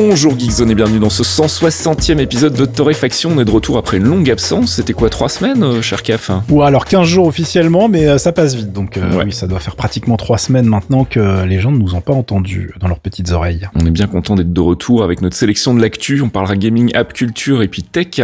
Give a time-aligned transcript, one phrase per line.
[0.00, 3.30] Bonjour Geekzone et bienvenue dans ce 160e épisode de Torréfaction.
[3.34, 4.74] On est de retour après une longue absence.
[4.74, 6.30] C'était quoi, trois semaines, euh, cher Caf?
[6.50, 8.72] Ou alors 15 jours officiellement, mais euh, ça passe vite.
[8.72, 11.96] Donc euh, oui, ça doit faire pratiquement trois semaines maintenant que les gens ne nous
[11.96, 13.68] ont pas entendus dans leurs petites oreilles.
[13.74, 16.22] On est bien content d'être de retour avec notre sélection de l'actu.
[16.22, 18.20] On parlera gaming, app, culture et puis tech.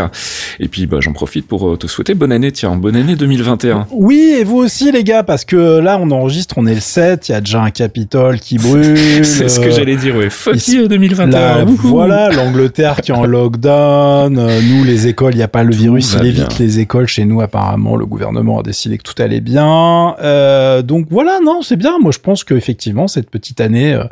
[0.60, 3.88] Et puis bah, j'en profite pour te souhaiter bonne année, tiens, bonne année 2021.
[3.90, 7.30] Oui, et vous aussi les gars, parce que là on enregistre, on est le 7,
[7.30, 9.26] il y a déjà un Capitole qui brûle.
[9.26, 10.30] C'est ce que j'allais dire, ouais.
[10.30, 14.38] Fuck 2021 voilà, l'Angleterre qui est en lockdown.
[14.38, 17.06] Euh, nous, les écoles, il n'y a pas le virus, il évite les écoles.
[17.06, 20.16] Chez nous, apparemment, le gouvernement a décidé que tout allait bien.
[20.20, 21.98] Euh, donc voilà, non, c'est bien.
[21.98, 24.04] Moi, je pense qu'effectivement, cette petite année euh,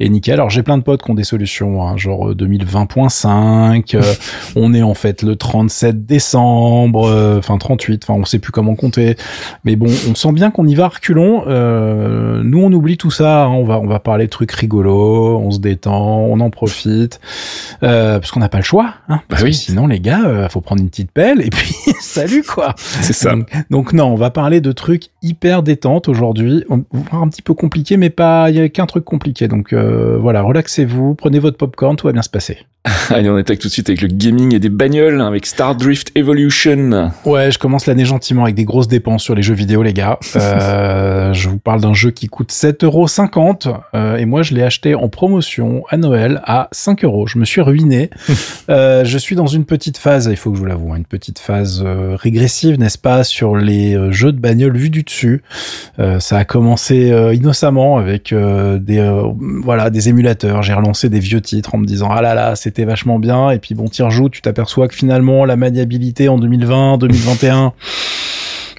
[0.00, 0.34] est nickel.
[0.34, 3.98] Alors, j'ai plein de potes qui ont des solutions, hein, genre 2020.5.
[4.56, 9.16] on est en fait le 37 décembre, enfin 38, enfin on sait plus comment compter.
[9.64, 11.44] Mais bon, on sent bien qu'on y va reculons.
[11.46, 13.44] nous, on oublie tout ça.
[13.44, 13.48] Hein.
[13.48, 16.91] on va on va parler de trucs rigolos, on se détend, on en profite
[17.82, 18.94] euh, parce qu'on n'a pas le choix.
[19.08, 19.54] Hein, bah oui.
[19.54, 22.74] sinon, les gars, euh, faut prendre une petite pelle et puis salut quoi.
[22.76, 23.34] C'est ça.
[23.70, 26.64] Donc, non, on va parler de trucs hyper détente aujourd'hui.
[26.68, 29.48] On va voir un petit peu compliqué, mais pas, il y a qu'un truc compliqué.
[29.48, 32.58] Donc euh, voilà, relaxez-vous, prenez votre popcorn, tout va bien se passer.
[33.10, 35.76] Allez, on attaque tout de suite avec le gaming et des bagnoles, hein, avec Star
[35.76, 37.12] Drift Evolution.
[37.24, 40.18] Ouais, je commence l'année gentiment avec des grosses dépenses sur les jeux vidéo, les gars.
[40.42, 44.94] Euh, je vous parle d'un jeu qui coûte 7,50€ euh, et moi je l'ai acheté
[44.94, 47.26] en promotion à Noël à 5 euros.
[47.26, 48.10] Je me suis ruiné.
[48.70, 51.04] euh, je suis dans une petite phase, il faut que je vous l'avoue, hein, une
[51.04, 55.11] petite phase régressive, n'est-ce pas, sur les jeux de bagnoles vus du dessus.
[55.98, 59.22] Euh, ça a commencé innocemment avec des
[59.62, 60.62] voilà des émulateurs.
[60.62, 63.50] J'ai relancé des vieux titres en me disant ah là là c'était vachement bien.
[63.50, 67.72] Et puis bon, tu rejoues, tu t'aperçois que finalement la maniabilité en 2020, 2021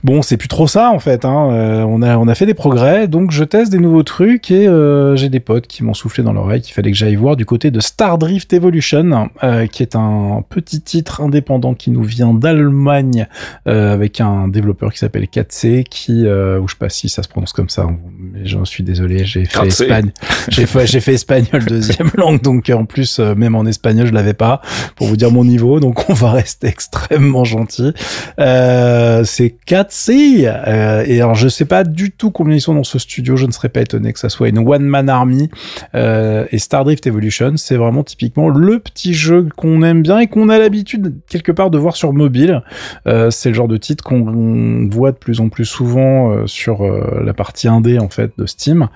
[0.04, 1.24] Bon, c'est plus trop ça en fait.
[1.24, 1.50] Hein.
[1.52, 4.68] Euh, on a on a fait des progrès, donc je teste des nouveaux trucs et
[4.68, 7.46] euh, j'ai des potes qui m'ont soufflé dans l'oreille qu'il fallait que j'aille voir du
[7.46, 12.34] côté de Star Drift Evolution, euh, qui est un petit titre indépendant qui nous vient
[12.34, 13.28] d'Allemagne
[13.66, 17.54] avec un développeur qui s'appelle 4C, qui ou je sais pas si ça se prononce
[17.54, 17.88] comme ça,
[18.20, 20.12] mais j'en suis désolé, j'ai fait espagnol,
[20.50, 24.34] j'ai fait j'ai fait espagnol deuxième langue, donc en plus même en espagnol je l'avais
[24.34, 24.62] pas
[24.98, 27.94] pour vous dire mon niveau, donc on va rester extrêmement gentil.
[28.38, 32.84] c'est 4 si euh, et alors je sais pas du tout combien ils sont dans
[32.84, 35.50] ce studio, je ne serais pas étonné que ça soit une one man army.
[35.96, 40.50] Euh, et Stardrift Evolution, c'est vraiment typiquement le petit jeu qu'on aime bien et qu'on
[40.50, 42.64] a l'habitude quelque part de voir sur mobile.
[43.08, 46.84] Euh, c'est le genre de titre qu'on voit de plus en plus souvent euh, sur
[46.84, 48.88] euh, la partie indé en fait de Steam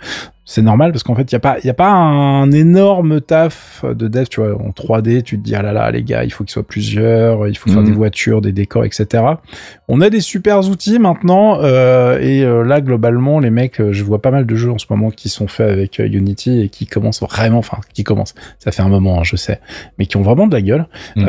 [0.50, 3.84] c'est normal parce qu'en fait, il n'y a, pas, y a pas un énorme taf
[3.84, 6.31] de dev, tu vois, en 3D, tu te dis, ah là là, les gars, il
[6.31, 7.97] faut qu'ils soient plusieurs, il faut faire des mhm.
[7.97, 9.25] voitures, des décors, etc.
[9.90, 14.06] On a des super outils maintenant, euh, et euh, là, globalement, les mecs, euh, je
[14.06, 16.88] vois pas mal de jeux en ce moment qui sont faits avec Unity et qui
[16.88, 19.59] commencent vraiment, enfin, qui commencent, ça fait un moment, hein, je sais,
[20.00, 20.88] mais qui ont vraiment de la gueule.
[21.18, 21.28] Mhm.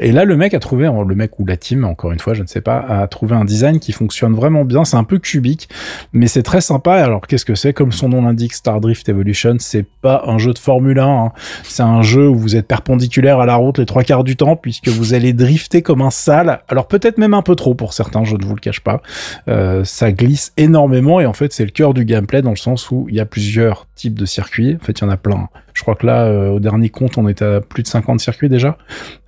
[0.00, 2.42] et là, le mec a trouvé, le mec ou la team, encore une fois, je
[2.42, 5.70] ne sais pas, a trouvé un design qui fonctionne vraiment bien, c'est un peu cubique,
[6.12, 6.96] mais c'est très sympa.
[6.96, 7.72] Alors, qu'est-ce que c'est?
[7.72, 11.06] Comme son nom l'indique, Star Drift Evolution, c'est pas un jeu de Formule 1.
[11.06, 11.32] Hein.
[11.64, 14.56] C'est un jeu où vous êtes perpendiculaire à la route les trois quarts du temps,
[14.56, 16.62] puisque vous allez drifter comme un sale.
[16.68, 19.02] Alors peut-être même un peu trop pour certains, je ne vous le cache pas.
[19.48, 22.90] Euh, ça glisse énormément et en fait c'est le cœur du gameplay dans le sens
[22.90, 24.76] où il y a plusieurs types de circuits.
[24.80, 25.48] En fait, il y en a plein.
[25.74, 28.48] Je crois que là, euh, au dernier compte, on était à plus de 50 circuits
[28.48, 28.76] déjà.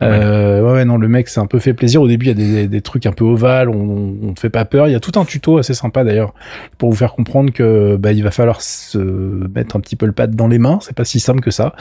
[0.02, 0.84] Euh, ouais.
[0.84, 2.02] non, le mec s'est un peu fait plaisir.
[2.02, 4.64] Au début, il y a des, des trucs un peu ovales, on, on, fait pas
[4.64, 4.88] peur.
[4.88, 6.34] Il y a tout un tuto assez sympa d'ailleurs
[6.78, 10.12] pour vous faire comprendre que bah, il va falloir se mettre un petit peu le
[10.12, 10.78] pad dans les mains.
[10.82, 11.74] C'est pas si simple que ça.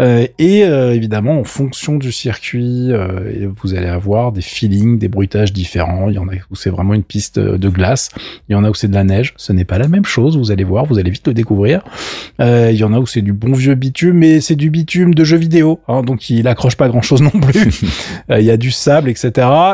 [0.00, 5.08] Euh, et euh, évidemment, en fonction du circuit, euh, vous allez avoir des feelings, des
[5.08, 6.08] bruitages différents.
[6.08, 8.10] Il y en a où c'est vraiment une piste de glace.
[8.48, 9.34] Il y en a où c'est de la neige.
[9.36, 10.36] Ce n'est pas la même chose.
[10.36, 11.82] Vous allez voir, vous allez vite le découvrir.
[12.40, 15.24] Il y en a où c'est du bon vieux bitume mais c'est du bitume de
[15.24, 17.82] jeux vidéo, hein, donc il accroche pas grand chose non plus.
[18.30, 19.30] Euh, il y a du sable, etc.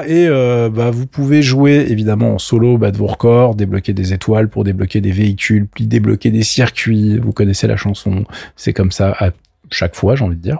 [0.06, 4.49] Et euh, bah, vous pouvez jouer évidemment en solo, battre vos records, débloquer des étoiles
[4.49, 7.19] pour débloquer des véhicules, puis débloquer des circuits.
[7.19, 8.25] Vous connaissez la chanson,
[8.55, 9.31] c'est comme ça à
[9.70, 10.58] chaque fois, j'ai envie de dire.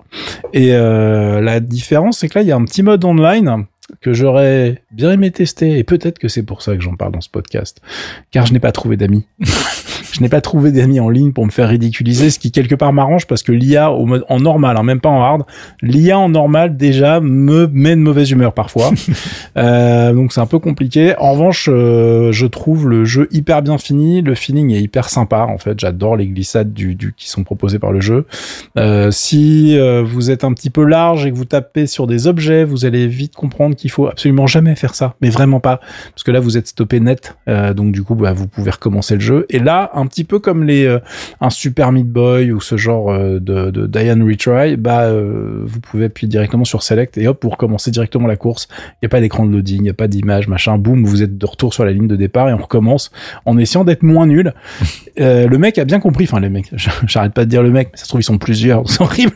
[0.53, 3.67] Et euh, la différence, c'est que là, il y a un petit mode online
[4.01, 7.21] que j'aurais bien aimé tester, et peut-être que c'est pour ça que j'en parle dans
[7.21, 7.81] ce podcast,
[8.31, 9.27] car je n'ai pas trouvé d'amis.
[10.13, 12.93] je n'ai pas trouvé d'amis en ligne pour me faire ridiculiser, ce qui quelque part
[12.93, 15.43] m'arrange parce que l'IA au mode en normal, hein, même pas en hard,
[15.83, 18.91] l'IA en normal déjà me met de mauvaise humeur parfois.
[19.57, 21.15] euh, donc c'est un peu compliqué.
[21.19, 25.47] En revanche, euh, je trouve le jeu hyper bien fini, le feeling est hyper sympa
[25.49, 25.79] en fait.
[25.79, 28.27] J'adore les glissades du, du qui sont proposées par le jeu.
[28.79, 32.65] Euh, si vous êtes un petit peu large et que vous tapez sur des objets,
[32.65, 35.81] vous allez vite comprendre qu'il faut absolument jamais faire ça, mais vraiment pas,
[36.11, 37.37] parce que là vous êtes stoppé net.
[37.47, 39.47] Donc du coup, bah, vous pouvez recommencer le jeu.
[39.51, 40.99] Et là, un petit peu comme les
[41.41, 43.39] un Super Meat Boy ou ce genre de,
[43.71, 48.27] de Diane Retry, bah vous pouvez appuyer directement sur Select et hop, vous recommencez directement
[48.27, 48.69] la course.
[48.71, 50.79] Il n'y a pas d'écran de loading, il n'y a pas d'image, machin.
[50.79, 53.11] Boum, vous êtes de retour sur la ligne de départ et on recommence
[53.45, 54.53] en essayant d'être moins nul.
[55.21, 56.73] Euh, le mec a bien compris, enfin les mecs,
[57.07, 59.33] j'arrête pas de dire le mec, mais ça se trouve ils sont plusieurs, c'est horrible.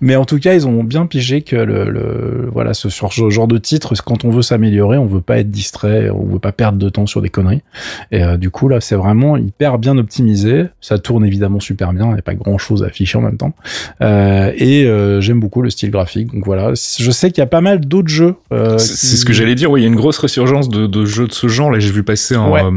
[0.00, 3.46] Mais en tout cas, ils ont bien pigé que le, le voilà ce, ce genre
[3.46, 6.78] de titre, quand on veut s'améliorer, on veut pas être distrait, on veut pas perdre
[6.78, 7.62] de temps sur des conneries.
[8.10, 10.66] Et euh, du coup là, c'est vraiment hyper bien optimisé.
[10.80, 13.36] Ça tourne évidemment super bien, il n'y a pas grand chose à afficher en même
[13.36, 13.54] temps.
[14.02, 16.32] Euh, et euh, j'aime beaucoup le style graphique.
[16.32, 18.34] Donc voilà, je sais qu'il y a pas mal d'autres jeux.
[18.52, 19.70] Euh, c'est ce que j'allais dire.
[19.70, 21.70] Oui, il y a une grosse résurgence de, de jeux de ce genre.
[21.70, 22.72] Là, j'ai vu passer un,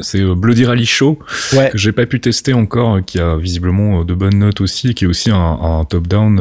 [0.00, 1.18] c'est Bloody Rally Show
[1.54, 1.70] ouais.
[1.70, 5.08] que j'ai pas pu tester encore, qui a visiblement de bonnes notes aussi, qui est
[5.08, 6.40] aussi un, un top-down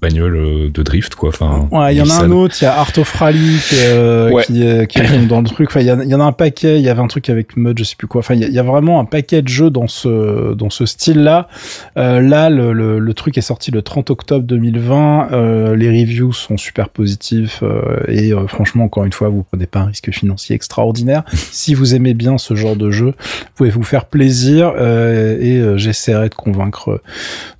[0.00, 1.30] bagnole de drift, quoi.
[1.30, 2.56] Enfin, ouais, il y en a un autre.
[2.60, 4.44] Il y a Art of Rally qui, ouais.
[4.44, 5.68] qui, qui est dans le truc.
[5.68, 6.78] Enfin, il y, y, en a un paquet.
[6.78, 8.20] Il y avait un truc avec Mud, je sais plus quoi.
[8.20, 11.48] Enfin, il y, y, a vraiment un paquet de jeux dans ce dans ce style-là.
[11.96, 15.28] Euh, là, le, le, le, truc est sorti le 30 octobre 2020.
[15.32, 19.80] Euh, les reviews sont super positifs euh, et franchement, encore une fois, vous prenez pas
[19.80, 21.24] un risque financier extraordinaire.
[21.32, 26.28] si vous aimez bien ce genre de jeu, vous pouvez vous faire plaisir et j'essaierai
[26.28, 27.00] de convaincre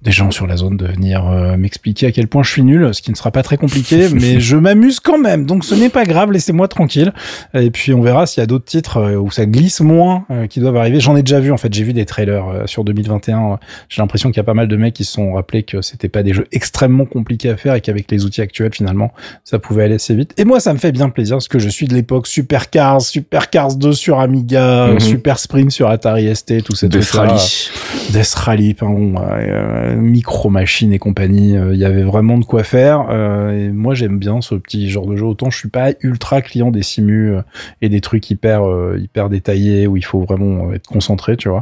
[0.02, 1.24] des gens sur la zone de venir
[1.56, 4.40] m'expliquer à quel point je suis nul, ce qui ne sera pas très compliqué, mais
[4.40, 5.46] je m'amuse quand même.
[5.46, 7.12] Donc ce n'est pas grave, laissez-moi tranquille.
[7.54, 10.76] Et puis on verra s'il y a d'autres titres où ça glisse moins qui doivent
[10.76, 11.00] arriver.
[11.00, 13.58] J'en ai déjà vu en fait, j'ai vu des trailers sur 2021.
[13.88, 16.08] J'ai l'impression qu'il y a pas mal de mecs qui se sont rappelés que c'était
[16.08, 19.12] pas des jeux extrêmement compliqués à faire et qu'avec les outils actuels finalement
[19.44, 20.32] ça pouvait aller assez vite.
[20.36, 23.02] Et moi ça me fait bien plaisir parce que je suis de l'époque Super Cars,
[23.02, 25.00] Super Cars 2 sur Amiga, mm -hmm.
[25.00, 27.70] Super Sprint sur Atari ST, tout ces Death Rally,
[28.12, 31.52] Death Rally, pardon, euh, Micro Machine et compagnie.
[31.52, 33.06] Il euh, y avait vraiment de quoi faire.
[33.10, 35.24] Euh, et moi j'aime bien ce petit genre de jeu.
[35.24, 37.36] Autant je suis pas ultra client des simus
[37.82, 38.60] et des trucs hyper
[38.98, 41.55] hyper détaillés où il faut vraiment être concentré, tu vois.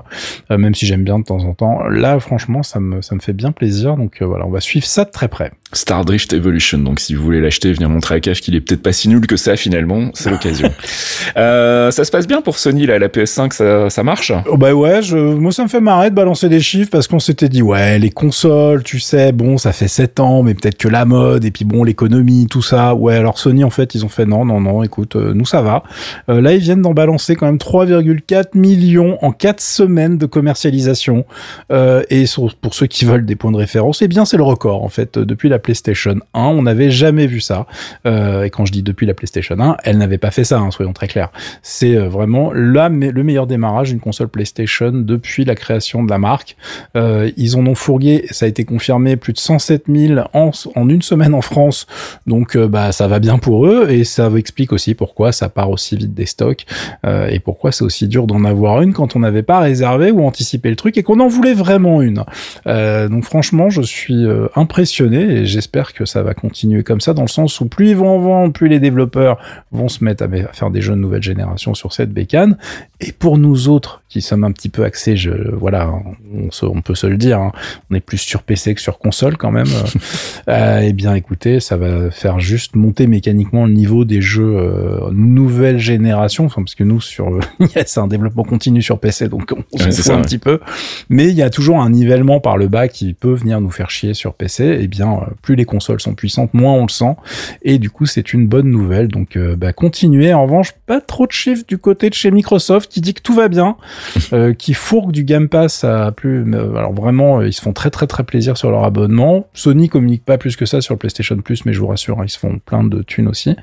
[0.51, 1.89] Même si j'aime bien de temps en temps.
[1.89, 3.97] Là franchement ça me ça me fait bien plaisir.
[3.97, 5.53] Donc voilà, on va suivre ça de très près.
[5.75, 6.79] Star Drift Evolution.
[6.79, 9.27] Donc si vous voulez l'acheter, venir montrer à Caf qu'il est peut-être pas si nul
[9.27, 10.71] que ça finalement, c'est l'occasion.
[11.37, 14.33] euh, ça se passe bien pour Sony là, la PS5, ça, ça marche?
[14.47, 17.19] Oh Bah ouais, je, moi ça me fait marrer de balancer des chiffres parce qu'on
[17.19, 20.89] s'était dit ouais les consoles, tu sais, bon ça fait 7 ans, mais peut-être que
[20.89, 22.95] la mode et puis bon l'économie, tout ça.
[22.95, 25.63] Ouais alors Sony en fait ils ont fait non non non, écoute euh, nous ça
[25.63, 25.83] va.
[26.29, 31.25] Euh, là ils viennent d'en balancer quand même 3,4 millions en 4 semaines de commercialisation
[31.73, 32.25] euh, et
[32.61, 35.19] pour ceux qui veulent des points de référence, eh bien c'est le record en fait
[35.19, 37.67] depuis la PlayStation 1, on n'avait jamais vu ça.
[38.07, 40.71] Euh, et quand je dis depuis la PlayStation 1, elle n'avait pas fait ça, hein,
[40.71, 41.31] soyons très clairs.
[41.63, 46.57] C'est euh, vraiment le meilleur démarrage d'une console PlayStation depuis la création de la marque.
[46.95, 51.03] Ils en ont fourgué, ça a été confirmé, plus de 107 000 en, en une
[51.03, 51.87] semaine en France.
[52.27, 55.97] Donc bah ça va bien pour eux et ça explique aussi pourquoi ça part aussi
[55.97, 56.65] vite des stocks
[57.05, 60.71] et pourquoi c'est aussi dur d'en avoir une quand on n'avait pas réservé ou anticipé
[60.71, 62.25] le truc et qu'on en voulait vraiment une.
[62.67, 64.25] donc franchement, je suis
[64.55, 67.97] impressionné et j'espère que ça va continuer comme ça dans le sens où plus ils
[67.97, 69.39] vont en vendre, plus les développeurs
[69.73, 72.57] vont se mettre à faire des jeux de nouvelle génération sur cette bécane.
[73.01, 75.93] Et pour nous autres qui sommes un petit peu axés, je, voilà,
[76.33, 77.53] on, se, on, peut se le dire, hein,
[77.91, 79.67] on est plus sur PC que sur console quand même.
[80.49, 85.11] euh, eh bien, écoutez, ça va faire juste monter mécaniquement le niveau des jeux euh,
[85.11, 87.41] nouvelle génération, enfin parce que nous sur,
[87.75, 90.23] c'est un développement continu sur PC, donc on s'en fout un ouais.
[90.23, 90.61] petit peu.
[91.09, 93.91] Mais il y a toujours un nivellement par le bas qui peut venir nous faire
[93.91, 94.79] chier sur PC.
[94.81, 97.17] Eh bien, plus les consoles sont puissantes, moins on le sent.
[97.63, 99.09] Et du coup, c'est une bonne nouvelle.
[99.09, 100.33] Donc, euh, bah, continuez.
[100.33, 103.35] En revanche, pas trop de chiffres du côté de chez Microsoft qui dit que tout
[103.35, 103.77] va bien,
[104.33, 106.45] euh, qui fourgue du Game Pass à plus.
[106.55, 109.47] Euh, alors vraiment, ils se font très très très plaisir sur leur abonnement.
[109.55, 112.25] Sony communique pas plus que ça sur le PlayStation Plus, mais je vous rassure, hein,
[112.25, 113.57] ils se font plein de thunes aussi.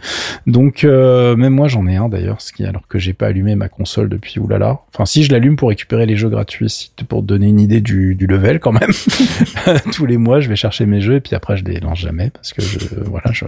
[0.47, 3.55] Donc, euh, même moi, j'en ai un d'ailleurs, ce qui alors que j'ai pas allumé
[3.55, 4.79] ma console depuis oulala.
[4.93, 8.13] Enfin, si je l'allume pour récupérer les jeux gratuits, pour te donner une idée du,
[8.13, 8.91] du level quand même.
[9.91, 12.29] Tous les mois, je vais chercher mes jeux et puis après, je les lance jamais
[12.29, 13.45] parce que je, voilà, je,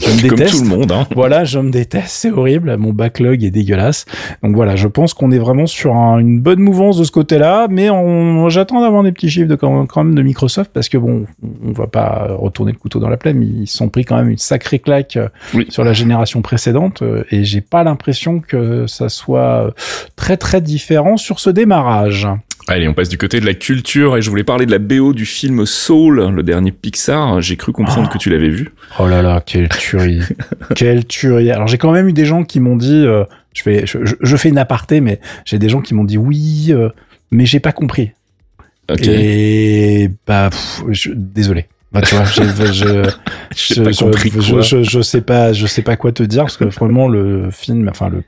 [0.00, 0.52] je me déteste.
[0.58, 1.06] Comme tout le monde, hein.
[1.14, 2.76] Voilà, je me déteste, c'est horrible.
[2.76, 4.04] Mon backlog est dégueulasse.
[4.42, 7.68] Donc voilà, je pense qu'on est vraiment sur un, une bonne mouvance de ce côté-là,
[7.70, 7.88] mais
[8.48, 11.24] j'attends d'avoir des petits chiffres de, quand, quand même de Microsoft parce que bon,
[11.64, 14.28] on va pas retourner le couteau dans la plaie, mais ils sont pris quand même
[14.28, 15.18] une sacrée claque
[15.54, 15.66] oui.
[15.70, 19.74] sur la génération précédente et j'ai pas l'impression que ça soit
[20.16, 22.26] très très différent sur ce démarrage.
[22.68, 25.12] Allez, on passe du côté de la culture et je voulais parler de la BO
[25.12, 27.40] du film Soul, le dernier Pixar.
[27.40, 28.12] J'ai cru comprendre Oh.
[28.12, 28.70] que tu l'avais vu.
[29.00, 30.22] Oh là là, quelle tuerie.
[30.76, 31.50] quelle tuerie.
[31.50, 34.14] Alors j'ai quand même eu des gens qui m'ont dit, euh, je, fais, je, je-
[34.20, 36.88] je fais une aparté, mais j'ai des gens qui m'ont dit oui, euh,
[37.32, 38.12] mais j'ai pas compris.
[39.00, 41.66] Et bah, pff, je- désolé.
[41.92, 43.10] Bah, tu vois, je, je, je-
[44.40, 47.50] je, je, je sais pas, je sais pas quoi te dire parce que vraiment le
[47.50, 48.22] film, enfin le,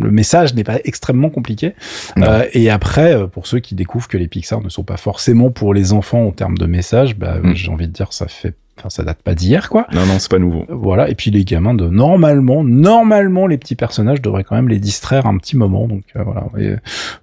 [0.00, 1.74] le message n'est pas extrêmement compliqué.
[2.18, 5.50] Euh, et après, euh, pour ceux qui découvrent que les Pixar ne sont pas forcément
[5.50, 7.54] pour les enfants en termes de message, bah, Mm.
[7.54, 9.86] j'ai envie de dire ça fait, enfin ça date pas d'hier quoi.
[9.92, 10.64] Non, non, c'est pas nouveau.
[10.68, 11.08] Voilà.
[11.08, 15.26] Et puis les gamins de normalement, normalement les petits personnages devraient quand même les distraire
[15.26, 15.86] un petit moment.
[15.88, 16.44] Donc euh, voilà.
[16.58, 16.76] Et, euh,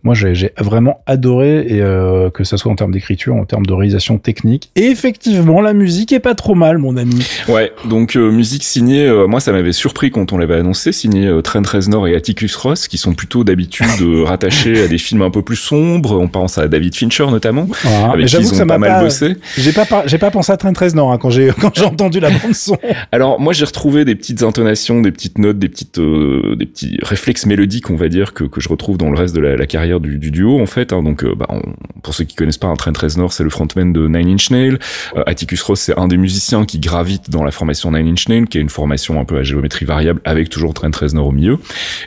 [0.03, 3.65] moi j'ai j'ai vraiment adoré et euh, que ça soit en termes d'écriture, en termes
[3.65, 4.71] de réalisation technique.
[4.75, 7.25] Et effectivement, la musique est pas trop mal, mon ami.
[7.47, 11.29] Ouais, donc euh, musique signée, euh, moi ça m'avait surpris quand on l'avait annoncé, signée
[11.43, 13.85] Trent Reznor et Atticus Ross, qui sont plutôt d'habitude
[14.25, 16.19] rattachés à des films un peu plus sombres.
[16.19, 18.11] On pense à David Fincher notamment, Voilà.
[18.13, 19.35] avec qui j'avoue ils que ont ça pas m'a mal bossé.
[19.57, 22.29] J'ai pas j'ai pas pensé à Trent Reznor hein, quand j'ai quand j'ai entendu la
[22.29, 22.77] bande son.
[23.11, 26.97] Alors moi j'ai retrouvé des petites intonations, des petites notes, des petites euh, des petits
[27.01, 29.65] réflexes mélodiques on va dire que, que je retrouve dans le reste de la, la
[29.67, 30.93] carrière du, du duo en fait.
[30.93, 31.03] hein.
[31.03, 31.61] Donc euh, bah, on-
[32.03, 34.77] pour ceux qui connaissent pas, un Trent Reznor c'est le frontman de Nine Inch Nails.
[35.15, 38.47] Euh, Atticus Ross c'est un des musiciens qui gravite dans la formation Nine Inch Nails,
[38.47, 41.57] qui est une formation un peu à géométrie variable avec toujours Trent Reznor au milieu.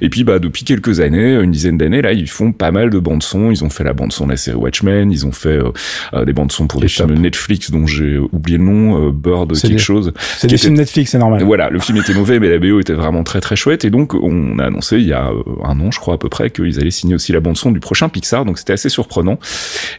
[0.00, 2.98] Et puis bah depuis quelques années, une dizaine d'années là, ils font pas mal de
[2.98, 3.50] bandes son.
[3.50, 5.70] Ils ont fait la bande son de la série Watchmen, ils ont fait euh,
[6.14, 9.72] euh, des bandes son pour des films Netflix dont j'ai oublié le nom, Bird quelque
[9.72, 10.12] des- chose.
[10.38, 11.42] C'est des était- films Netflix, c'est normal.
[11.42, 13.84] Voilà, le film était mauvais, mais la BO était vraiment très très chouette.
[13.84, 16.28] Et donc, on a annoncé il y a euh, un an, je crois à peu
[16.28, 18.44] près, qu'ils allaient signer aussi la bande son du prochain Pixar.
[18.44, 19.38] Donc, c'était assez surprenant.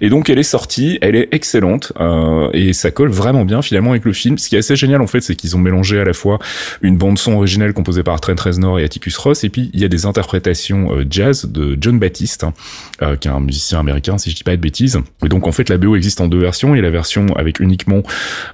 [0.02, 3.92] Et donc, elle est sortie, elle est excellente euh, et ça colle vraiment bien finalement
[3.92, 4.38] avec le film.
[4.38, 6.40] Ce qui est assez génial en fait, c'est qu'ils ont mélangé à la fois
[6.82, 9.86] une bande son originale composée par Trent Reznor et Atticus Ross, et puis il y
[9.86, 12.54] a des interprétations euh, jazz de John Baptiste, hein,
[13.02, 15.00] euh, qui est un musicien américain, si je dis pas de bêtises.
[15.26, 16.74] Et donc, en fait, la BO existe en deux versions.
[16.76, 18.02] Il y a la version avec uniquement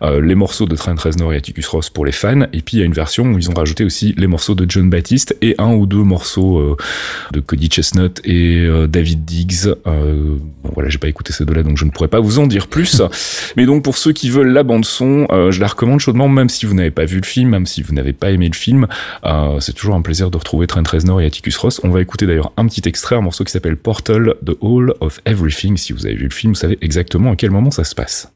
[0.01, 2.79] euh, les morceaux de Trent Reznor et Atticus Ross pour les fans, et puis il
[2.79, 5.55] y a une version où ils ont rajouté aussi les morceaux de John Baptiste et
[5.57, 6.77] un ou deux morceaux euh,
[7.31, 9.67] de Cody Chestnut et euh, David Diggs.
[9.87, 12.47] Euh, bon, voilà, j'ai pas écouté ces deux-là, donc je ne pourrais pas vous en
[12.47, 13.01] dire plus.
[13.57, 16.49] Mais donc pour ceux qui veulent la bande son, euh, je la recommande chaudement, même
[16.49, 18.87] si vous n'avez pas vu le film, même si vous n'avez pas aimé le film.
[19.25, 21.81] Euh, c'est toujours un plaisir de retrouver Trent Reznor et Atticus Ross.
[21.83, 25.19] On va écouter d'ailleurs un petit extrait, un morceau qui s'appelle Portal, The Hall of
[25.25, 25.77] Everything.
[25.77, 28.31] Si vous avez vu le film, vous savez exactement à quel moment ça se passe.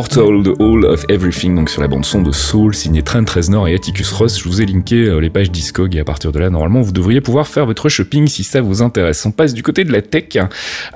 [0.00, 3.68] Portal, The Hall of Everything, donc sur la bande son de Soul, signé Trent Reznor
[3.68, 4.38] et Atticus Ross.
[4.38, 6.92] Je vous ai linké euh, les pages Discog et à partir de là, normalement, vous
[6.92, 9.26] devriez pouvoir faire votre shopping si ça vous intéresse.
[9.26, 10.38] On passe du côté de la tech,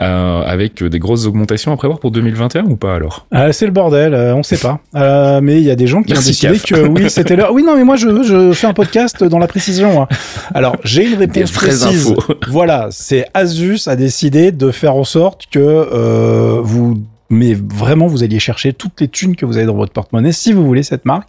[0.01, 3.27] euh, avec des grosses augmentations à prévoir pour 2021 ou pas alors?
[3.35, 4.81] Euh, c'est le bordel, euh, on sait pas.
[4.95, 6.81] Euh, mais il y a des gens qui Merci, ont décidé CAF.
[6.81, 7.53] que oui, c'était l'heure.
[7.53, 10.01] Oui, non, mais moi je, je fais un podcast dans la précision.
[10.01, 10.09] hein.
[10.55, 12.07] Alors, j'ai une réponse précise.
[12.09, 12.17] infos.
[12.49, 17.03] Voilà, c'est Asus a décidé de faire en sorte que euh, vous
[17.35, 20.53] mais vraiment vous alliez chercher toutes les thunes que vous avez dans votre porte-monnaie si
[20.53, 21.29] vous voulez cette marque.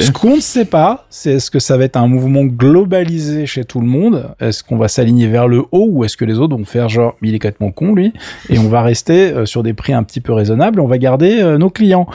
[0.00, 3.64] Ce qu'on ne sait pas, c'est est-ce que ça va être un mouvement globalisé chez
[3.64, 4.34] tout le monde?
[4.40, 7.14] Est-ce qu'on va s'aligner vers le haut ou est-ce que les autres vont faire genre
[7.22, 8.12] il est complètement con lui
[8.50, 11.40] et on va rester euh, sur des prix un petit peu raisonnables, on va garder
[11.40, 12.06] euh, nos clients.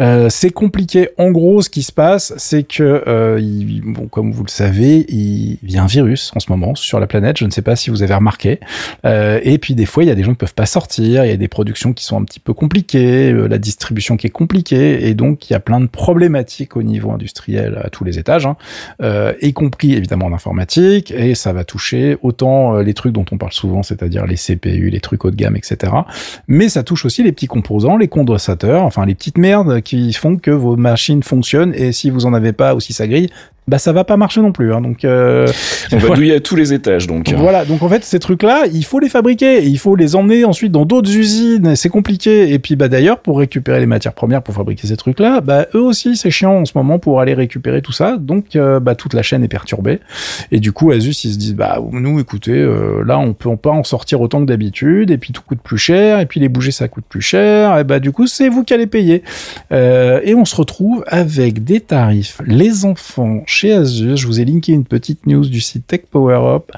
[0.00, 1.10] Euh, c'est compliqué.
[1.18, 5.58] En gros, ce qui se passe, c'est que il- bon, comme vous le savez, il,
[5.62, 7.38] il y a un virus en ce moment sur la planète.
[7.38, 8.58] Je ne sais pas si vous avez remarqué.
[9.04, 11.32] Et puis des fois, il y a des gens qui peuvent pas sortir, il y
[11.32, 15.08] a des productions qui sont un petit peu compliquées, euh, la distribution qui est compliquée,
[15.08, 18.46] et donc il y a plein de problématiques au niveau industriel à tous les étages,
[18.46, 18.56] hein,
[19.02, 23.24] euh, y compris évidemment en informatique, et ça va toucher autant euh, les trucs dont
[23.30, 25.92] on parle souvent, c'est-à-dire les CPU, les trucs haut de gamme, etc.
[26.48, 30.36] Mais ça touche aussi les petits composants, les condensateurs, enfin les petites merdes qui font
[30.36, 33.28] que vos machines fonctionnent, et si vous en avez pas ou si ça grille,
[33.68, 34.74] bah ça va pas marcher non plus.
[34.74, 35.46] Hein, donc euh,
[35.92, 37.32] on va douiller à tous les étages donc.
[37.32, 40.72] Voilà, donc en fait ces trucs-là, il faut les fabriquer, il faut les emmener ensuite
[40.72, 42.52] dans d'autres usines, c'est compliqué.
[42.52, 45.80] Et puis bah d'ailleurs pour récupérer les matières premières pour fabriquer ces trucs-là, bah eux
[45.80, 48.16] aussi c'est chiant en ce moment pour aller récupérer tout ça.
[48.18, 50.00] Donc euh, bah toute la chaîne est perturbée.
[50.50, 53.70] Et du coup Asus ils se disent bah nous écoutez euh, là on peut pas
[53.70, 56.72] en sortir autant que d'habitude et puis tout coûte plus cher et puis les bougies
[56.72, 59.22] ça coûte plus cher et bah du coup c'est vous qui allez payer.
[59.70, 64.16] et on se retrouve avec des tarifs les enfants chez Asus.
[64.16, 66.72] Je vous ai linké une petite news du site Tech Power Up.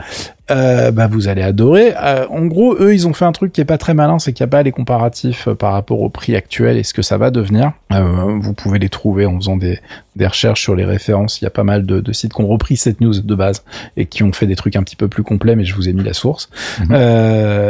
[0.50, 1.94] Euh, bah vous allez adorer.
[1.96, 4.34] Euh, en gros, eux, ils ont fait un truc qui est pas très malin, c'est
[4.34, 7.00] qu'il n'y a pas les comparatifs euh, par rapport au prix actuel et ce que
[7.00, 7.72] ça va devenir.
[7.90, 9.78] vous pouvez les trouver en faisant des,
[10.20, 11.40] recherches sur les références.
[11.40, 13.64] Il y a pas mal de, sites qui ont repris cette news de base
[13.96, 15.92] et qui ont fait des trucs un petit peu plus complets, mais je vous ai
[15.92, 16.50] mis la source.
[16.80, 16.94] Mhm.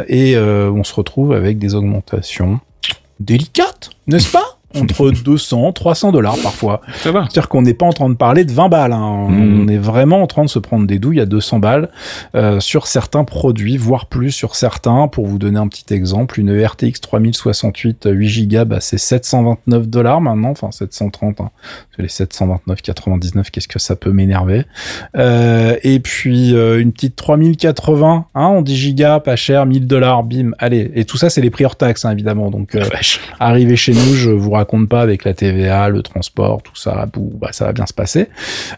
[0.09, 2.59] et on se retrouve avec des augmentations
[3.21, 4.54] délicates, n'est-ce pas?
[4.75, 6.81] Entre 200, 300 dollars parfois.
[7.03, 8.93] C'est-à-dire qu'on n'est pas en train de parler de 20 balles.
[8.93, 9.29] Hein.
[9.29, 9.63] Hmm.
[9.63, 11.91] On est vraiment en train de se prendre des douilles à 200 balles
[12.35, 15.09] euh, sur certains produits, voire plus sur certains.
[15.09, 20.21] Pour vous donner un petit exemple, une RTX 3068 8 Go, bah, c'est 729 dollars
[20.21, 21.41] maintenant, enfin 730.
[21.41, 21.51] Hein.
[21.99, 24.65] Les 729, 99, qu'est-ce que ça peut m'énerver
[25.17, 30.25] euh, Et puis euh, une petite 3080 hein, en 10 Go, pas cher, 1000 dollars,
[30.25, 30.91] bim, allez.
[30.95, 32.51] Et tout ça, c'est les prix hors taxes, hein, évidemment.
[32.51, 32.77] Donc,
[33.39, 37.49] arrivé chez nous, je vous raconte pas avec la TVA, le transport, tout ça, bah,
[37.53, 38.29] ça va bien se passer.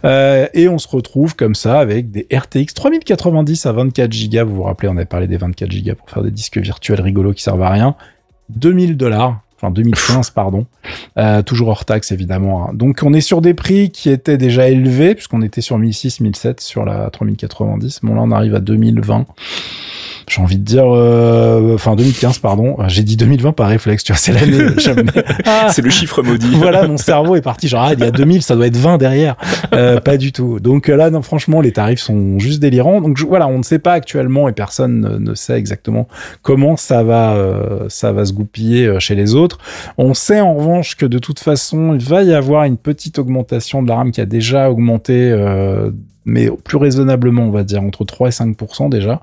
[0.05, 4.47] Euh, et on se retrouve comme ça avec des RTX 3090 à 24 Go.
[4.47, 7.33] Vous vous rappelez, on avait parlé des 24 Go pour faire des disques virtuels rigolos
[7.33, 7.97] qui servent à rien.
[8.51, 10.67] 2000 dollars enfin 2015 pardon,
[11.19, 12.69] euh, toujours hors taxe évidemment.
[12.69, 12.75] Hein.
[12.75, 16.61] Donc on est sur des prix qui étaient déjà élevés puisqu'on était sur 1006, 1007
[16.61, 18.01] sur la 3090.
[18.03, 19.27] Bon là on arrive à 2020
[20.29, 24.19] j'ai envie de dire, euh, enfin 2015 pardon, j'ai dit 2020 par réflexe, tu vois,
[24.19, 24.59] c'est l'année.
[25.45, 26.51] ah, c'est le chiffre maudit.
[26.55, 28.99] voilà, mon cerveau est parti genre ah, il y a 2000, ça doit être 20
[28.99, 29.37] derrière.
[29.73, 30.59] Euh, pas du tout.
[30.59, 33.01] Donc là, non, franchement, les tarifs sont juste délirants.
[33.01, 36.09] Donc voilà, on ne sait pas actuellement et personne ne, sait exactement
[36.43, 39.46] comment ça va, euh, ça va se goupiller chez les autres.
[39.99, 43.83] On sait en revanche que de toute façon, il va y avoir une petite augmentation
[43.83, 45.33] de la RAM qui a déjà augmenté
[46.27, 49.23] mais plus raisonnablement, on va dire, entre 3 et 5% déjà,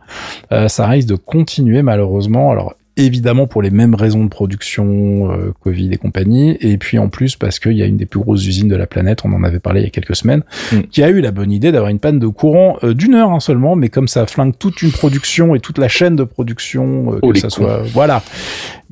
[0.51, 2.49] euh, ça risque de continuer malheureusement.
[2.49, 7.09] Alors évidemment pour les mêmes raisons de production, euh, Covid et compagnie, et puis en
[7.09, 9.43] plus parce qu'il y a une des plus grosses usines de la planète, on en
[9.43, 10.81] avait parlé il y a quelques semaines, mm.
[10.91, 13.39] qui a eu la bonne idée d'avoir une panne de courant euh, d'une heure hein,
[13.39, 17.31] seulement, mais comme ça flingue toute une production et toute la chaîne de production, oh,
[17.31, 18.21] que ça soit, voilà,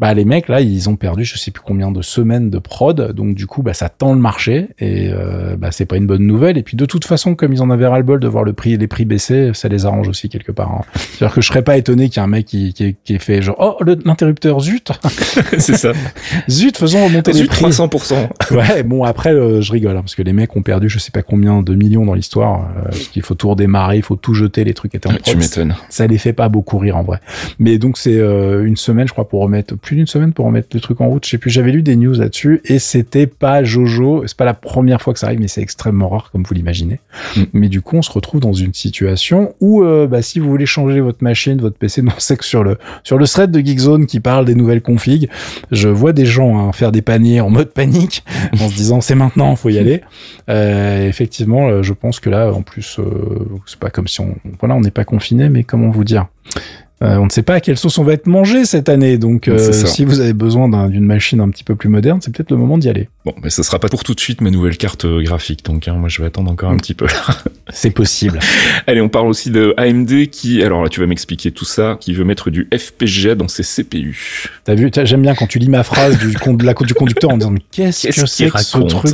[0.02, 3.14] bah les mecs là ils ont perdu je sais plus combien de semaines de prod.
[3.14, 6.26] Donc du coup bah ça tend le marché et euh, bah c'est pas une bonne
[6.26, 6.58] nouvelle.
[6.58, 8.54] Et puis de toute façon comme ils en avaient ras le bol de voir le
[8.54, 10.82] prix les prix baisser ça les arrange aussi quelque part hein.
[10.96, 12.96] c'est à dire que je serais pas étonné qu'il y ait un mec qui qui,
[13.04, 14.92] qui ait fait genre oh l'interrupteur zut!
[15.58, 15.94] C'est ça.
[16.50, 17.66] Zut faisons remonter les prix.
[17.66, 21.00] 300% ouais bon après euh, je rigole hein, parce que les mecs ont perdu je
[21.00, 24.16] sais pas combien de millions dans l'histoire euh, parce qu'il faut tout redémarrer il faut
[24.16, 25.76] tout jeter les trucs étaient en tu m'étonnes.
[25.90, 27.20] Ça les fait pas beaucoup rire en vrai.
[27.60, 30.70] Mais donc c'est euh, une semaine je crois pour remettre plus d'une semaine pour remettre
[30.74, 31.26] le truc en route.
[31.26, 34.24] Je sais plus, j'avais lu des news là-dessus et c'était pas Jojo.
[34.28, 37.00] C'est pas la première fois que ça arrive, mais c'est extrêmement rare, comme vous l'imaginez.
[37.36, 37.42] Mm.
[37.54, 40.66] Mais du coup, on se retrouve dans une situation où, euh, bah, si vous voulez
[40.66, 44.06] changer votre machine, votre PC, non, c'est que sur le, sur le thread de Geekzone
[44.06, 45.30] qui parle des nouvelles configs,
[45.72, 48.24] je vois des gens hein, faire des paniers en mode panique
[48.54, 50.02] en se disant c'est maintenant, faut y aller.
[50.50, 53.00] Euh, effectivement, euh, je pense que là, en plus,
[53.66, 56.28] c'est pas comme si on, voilà, on n'est pas confiné, mais comment vous dire?
[57.02, 59.48] Euh, on ne sait pas à quelle sauce on va être mangé cette année, donc
[59.48, 62.58] euh, si vous avez besoin d'une machine un petit peu plus moderne, c'est peut-être le
[62.58, 63.10] moment d'y aller.
[63.26, 65.88] Bon, mais ce sera pas pour tout de suite ma nouvelle carte euh, graphique, donc
[65.88, 67.08] hein, moi je vais attendre encore un petit peu.
[67.70, 68.40] c'est possible.
[68.88, 72.14] Allez, on parle aussi de AMD qui, alors là tu vas m'expliquer tout ça, qui
[72.14, 74.50] veut mettre du FPGA dans ses CPU.
[74.64, 77.38] T'as vu, j'aime bien quand tu lis ma phrase du, de la, du conducteur en
[77.38, 79.14] disant mais qu'est-ce que c'est que ce truc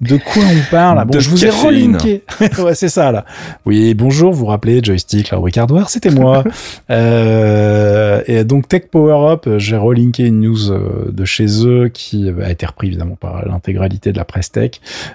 [0.00, 1.04] de, quoi on parle?
[1.06, 2.22] Bon, je vous ai relinké.
[2.58, 3.24] ouais, c'est ça là.
[3.64, 6.44] Oui, bonjour, vous vous rappelez joystick, la rubrique hardware, c'était moi.
[6.90, 6.94] euh,
[8.14, 12.30] euh, et donc Tech Power Up, j'ai relinké une news euh, de chez eux qui
[12.42, 14.72] a été repris évidemment par l'intégralité de la presse tech.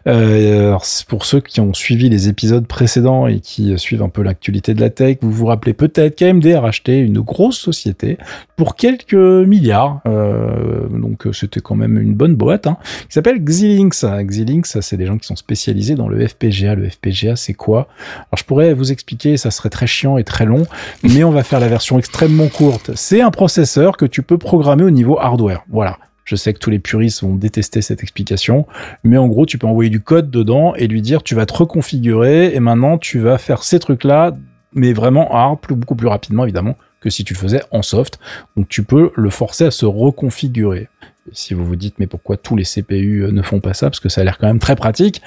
[0.08, 4.74] Euh, pour ceux qui ont suivi les épisodes précédents et qui suivent un peu l'actualité
[4.74, 8.18] de la tech, vous vous rappelez peut-être qu'AMD a racheté une grosse société
[8.56, 10.00] pour quelques milliards.
[10.08, 14.06] Euh, donc c'était quand même une bonne boîte, hein, qui s'appelle Xilinx.
[14.06, 16.76] Xilinx, c'est des gens qui sont spécialisés dans le FPGA.
[16.76, 17.90] Le FPGA, c'est quoi?
[18.16, 20.66] Alors je pourrais vous expliquer, ça serait très chiant et très long,
[21.04, 22.92] mais on va faire la version extrêmement courte.
[22.96, 25.66] C'est un processeur que tu peux programmer au niveau hardware.
[25.68, 25.98] Voilà.
[26.30, 28.68] Je sais que tous les puristes vont détester cette explication,
[29.04, 31.54] mais en gros, tu peux envoyer du code dedans et lui dire tu vas te
[31.54, 34.38] reconfigurer et maintenant tu vas faire ces trucs-là,
[34.76, 38.20] mais vraiment hard, plus, beaucoup plus rapidement évidemment que si tu le faisais en soft.
[38.56, 40.88] Donc tu peux le forcer à se reconfigurer.
[41.34, 44.10] Si vous vous dites mais pourquoi tous les CPU ne font pas ça, parce que
[44.10, 45.22] ça a l'air quand même très pratique,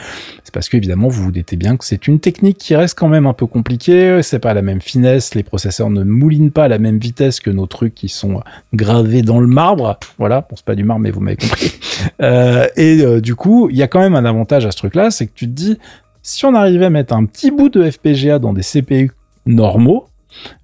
[0.44, 3.26] c'est parce qu'évidemment vous vous doutez bien que c'est une technique qui reste quand même
[3.26, 6.78] un peu compliquée, c'est pas la même finesse, les processeurs ne moulinent pas à la
[6.78, 10.74] même vitesse que nos trucs qui sont gravés dans le marbre, voilà, bon c'est pas
[10.74, 11.72] du marbre mais vous m'avez compris.
[12.20, 15.10] Euh, et euh, du coup, il y a quand même un avantage à ce truc-là,
[15.10, 15.78] c'est que tu te dis,
[16.22, 19.12] si on arrivait à mettre un petit bout de FPGA dans des CPU
[19.46, 20.06] normaux,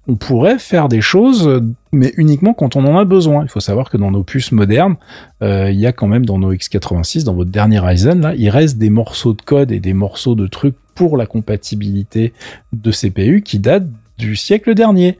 [0.07, 3.43] on pourrait faire des choses, mais uniquement quand on en a besoin.
[3.43, 4.95] Il faut savoir que dans nos puces modernes,
[5.41, 8.49] euh, il y a quand même dans nos x86, dans votre dernier Ryzen, là, il
[8.49, 12.33] reste des morceaux de code et des morceaux de trucs pour la compatibilité
[12.73, 15.17] de CPU qui datent du siècle dernier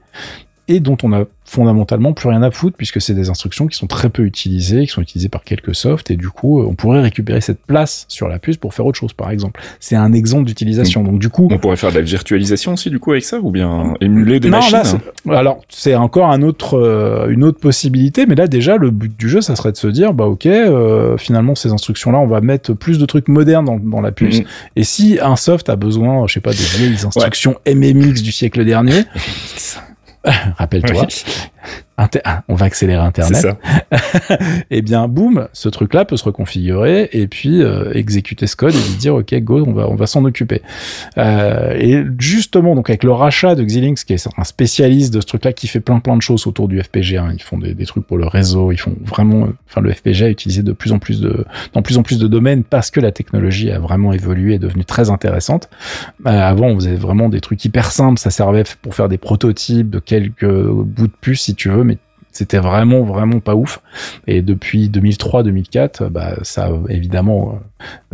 [0.70, 3.88] et dont on a fondamentalement plus rien à foutre puisque c'est des instructions qui sont
[3.88, 7.42] très peu utilisées, qui sont utilisées par quelques softs et du coup on pourrait récupérer
[7.42, 9.60] cette place sur la puce pour faire autre chose par exemple.
[9.80, 11.04] C'est un exemple d'utilisation.
[11.04, 13.50] Donc du coup on pourrait faire de la virtualisation aussi du coup avec ça ou
[13.50, 14.78] bien émuler des machines.
[14.78, 19.18] Hein alors c'est encore un autre euh, une autre possibilité mais là déjà le but
[19.18, 22.28] du jeu ça serait de se dire bah ok euh, finalement ces instructions là on
[22.28, 24.46] va mettre plus de trucs modernes dans, dans la puce mm-hmm.
[24.76, 28.64] et si un soft a besoin je sais pas des vieilles instructions MMX du siècle
[28.64, 29.04] dernier
[30.58, 31.08] Rappelle-toi.
[32.24, 33.46] Ah, on va accélérer Internet.
[33.92, 33.98] et
[34.72, 38.78] eh bien, boum, ce truc-là peut se reconfigurer et puis euh, exécuter ce code et
[38.78, 40.62] lui dire, OK, go, on va, on va s'en occuper.
[41.18, 45.26] Euh, et justement, donc avec le rachat de Xilinx, qui est un spécialiste de ce
[45.26, 47.32] truc-là, qui fait plein plein de choses autour du FPGA, hein.
[47.34, 50.32] ils font des, des, trucs pour le réseau, ils font vraiment, enfin, le FPGA est
[50.32, 53.12] utilisé de plus en plus de, dans plus en plus de domaines parce que la
[53.12, 55.70] technologie a vraiment évolué et est devenue très intéressante.
[56.26, 59.90] Euh, avant, on faisait vraiment des trucs hyper simples, ça servait pour faire des prototypes
[59.90, 61.98] de quelques bouts de puce, si tu veux, mais
[62.32, 63.82] c'était vraiment vraiment pas ouf.
[64.28, 67.60] Et depuis 2003-2004, bah ça a évidemment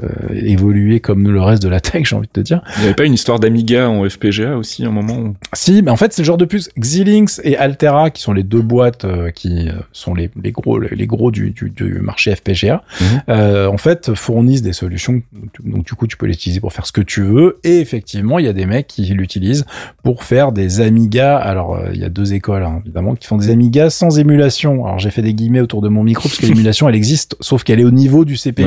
[0.04, 2.62] euh, évolué comme le reste de la tech, j'ai envie de te dire.
[2.76, 5.96] Il n'y avait pas une histoire d'Amiga en FPGA aussi, un moment Si, mais en
[5.96, 6.70] fait c'est le genre de puce.
[6.78, 10.80] Xilinx et Altera, qui sont les deux boîtes euh, qui euh, sont les, les gros
[10.80, 13.22] les gros du, du, du marché FPGA, mhm.
[13.30, 15.22] euh, en fait fournissent des solutions.
[15.64, 17.58] Donc du coup tu peux l'utiliser pour faire ce que tu veux.
[17.64, 19.66] Et effectivement il y a des mecs qui l'utilisent
[20.04, 21.38] pour faire des Amiga.
[21.38, 24.86] Alors il y a deux écoles hein, évidemment qui font des Amiga sans émulation.
[24.86, 27.64] Alors j'ai fait des guillemets autour de mon micro parce que l'émulation elle existe, sauf
[27.64, 28.64] qu'elle est au niveau du CPU.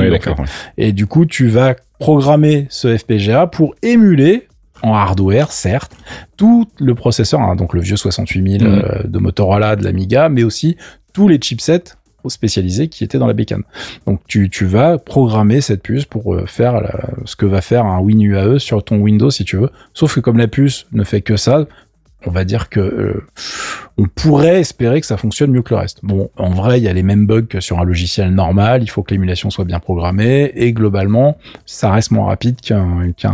[0.77, 4.47] Et du coup tu vas programmer ce FPGA pour émuler
[4.81, 5.91] en hardware, certes,
[6.37, 8.67] tout le processeur, hein, donc le vieux 68000 mmh.
[8.67, 10.77] euh, de Motorola, de l'Amiga, mais aussi
[11.11, 11.83] tous les chipsets
[12.27, 13.63] spécialisés qui étaient dans la bécane.
[14.05, 16.81] Donc tu, tu vas programmer cette puce pour euh, faire
[17.25, 19.69] ce que va faire un WinUAE sur ton Windows si tu veux.
[19.93, 21.65] Sauf que comme la puce ne fait que ça,
[22.25, 23.23] on va dire que euh,
[23.99, 25.99] on pourrait espérer que ça fonctionne mieux que le reste.
[26.03, 28.81] Bon, en vrai, il y a les mêmes bugs que sur un logiciel normal.
[28.81, 33.27] Il faut que l'émulation soit bien programmée et globalement, ça reste moins rapide qu'une qu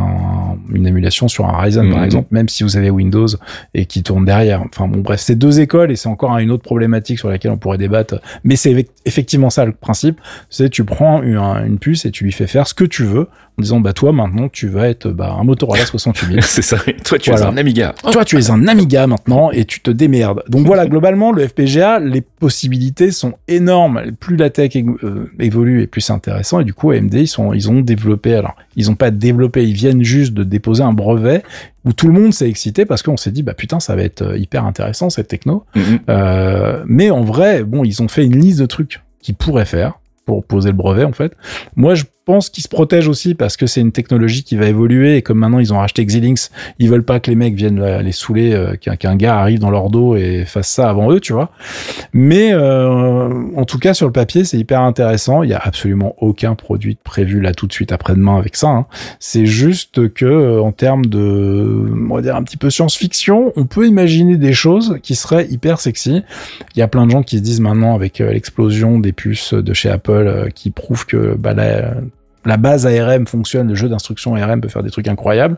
[0.74, 2.06] émulation sur un Ryzen, par mhm.
[2.06, 3.28] exemple, même si vous avez Windows
[3.76, 4.64] et qui tourne derrière.
[4.64, 7.58] Enfin bon, bref, c'est deux écoles et c'est encore une autre problématique sur laquelle on
[7.58, 8.16] pourrait débattre.
[8.44, 10.20] Mais c'est effectivement ça le principe.
[10.50, 13.28] C'est tu prends une, une puce et tu lui fais faire ce que tu veux
[13.58, 16.40] en disant bah toi maintenant tu vas être bah, un Motorola 68000.
[16.44, 16.78] c'est ça.
[17.04, 17.96] Toi tu es un Amiga.
[18.12, 20.44] Toi tu es un Amiga maintenant et tu te démerdes.
[20.56, 24.12] Donc voilà, globalement le FPGA, les possibilités sont énormes.
[24.20, 26.62] Plus la tech euh, évolue et plus c'est intéressant.
[26.62, 29.74] Et du coup AMD ils sont ils ont développé alors ils ont pas développé, ils
[29.74, 31.44] viennent juste de déposer un brevet
[31.84, 34.22] où tout le monde s'est excité parce qu'on s'est dit bah putain ça va être
[34.22, 35.66] euh, hyper intéressant cette techno.
[35.76, 36.00] Mm-hmm.
[36.10, 40.00] euh, mais en vrai bon ils ont fait une liste de trucs qu'ils pourraient faire
[40.26, 41.34] pour poser le brevet en fait.
[41.76, 45.18] Moi je pense qu'ils se protègent aussi parce que c'est une technologie qui va évoluer
[45.18, 48.12] et comme maintenant ils ont racheté Xilinx, ils veulent pas que les mecs viennent les
[48.12, 51.52] saouler, euh, qu'un gars arrive dans leur dos et fasse ça avant eux, tu vois.
[52.14, 55.44] Mais euh, en tout cas sur le papier c'est hyper intéressant.
[55.44, 58.70] Il y a absolument aucun produit prévu là tout de suite après-demain avec ça.
[58.70, 58.86] Hein.
[59.20, 63.66] C'est juste que euh, en termes de, on va dire un petit peu science-fiction, on
[63.66, 66.24] peut imaginer des choses qui seraient hyper sexy.
[66.76, 69.74] Il y a plein de gens qui se disent maintenant avec l'explosion des puces de
[69.74, 71.94] chez Apple qui prouvent que bah, là,
[72.46, 75.58] la base ARM fonctionne, le jeu d'instruction ARM peut faire des trucs incroyables.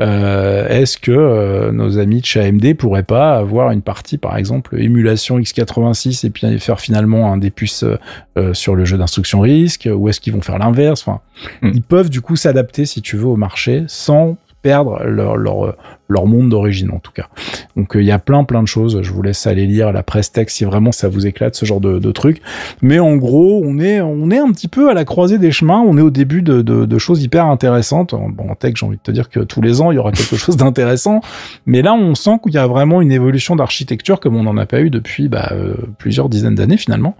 [0.00, 4.36] Euh, est-ce que euh, nos amis de chez AMD pourraient pas avoir une partie, par
[4.36, 7.84] exemple, émulation x86 et puis faire finalement un des puces
[8.38, 11.04] euh, sur le jeu d'instruction RISC Ou est-ce qu'ils vont faire l'inverse?
[11.06, 11.20] Enfin,
[11.62, 11.72] hmm.
[11.74, 15.76] ils peuvent du coup s'adapter, si tu veux, au marché sans perdre leur, leur,
[16.10, 17.28] leur monde d'origine en tout cas.
[17.76, 19.00] Donc euh, il y a plein plein de choses.
[19.02, 21.80] Je vous laisse aller lire la presse texte si vraiment ça vous éclate ce genre
[21.80, 22.42] de, trucs.
[22.82, 25.80] Mais en gros, on est on est un petit peu à la croisée des chemins.
[25.80, 28.14] On est au début de, de, choses hyper intéressantes.
[28.14, 30.10] Bon en tech, j'ai envie de te dire que tous les ans il y aura
[30.12, 31.20] quelque chose d'intéressant.
[31.66, 34.66] Mais là, on sent qu'il y a vraiment une évolution d'architecture comme on n'en a
[34.66, 37.16] pas eu depuis bah, euh, plusieurs dizaines d'années finalement.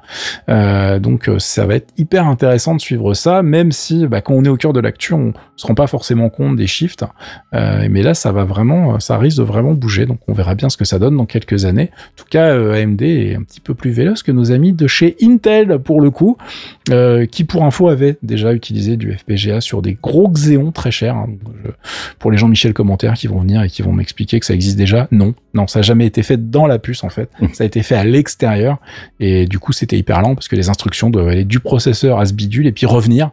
[0.49, 4.45] Euh, donc ça va être hyper intéressant de suivre ça, même si bah, quand on
[4.45, 7.05] est au cœur de l'actu, on se rend pas forcément compte des shifts.
[7.53, 10.07] mais là, ça va vraiment vraiment, ça risque de vraiment bouger.
[10.07, 11.91] Donc on verra bien ce que ça donne dans quelques années.
[11.93, 15.17] En tout cas, AMD est un petit peu plus véloce que nos amis de chez
[15.23, 16.37] Intel pour le coup,
[17.31, 21.17] qui pour info avaient déjà utilisé du FPGA sur des gros Xeon très chers.
[21.17, 21.29] Hein.
[22.19, 24.77] pour les gens Michel commentaires qui vont venir et qui vont m'expliquer que ça existe
[24.77, 27.31] déjà, non, non, ça n'a jamais été fait dans la puce en fait.
[27.41, 27.47] Mmh.
[27.53, 28.79] Ça a été fait à l'extérieur
[29.19, 32.27] et du coup c'était hyper lent parce que les instructions doivent aller du processeur à
[32.27, 33.31] ce bidule et puis revenir,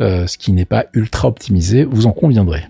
[0.00, 2.62] euh, ce qui n'est pas ultra optimisé, vous en conviendrez.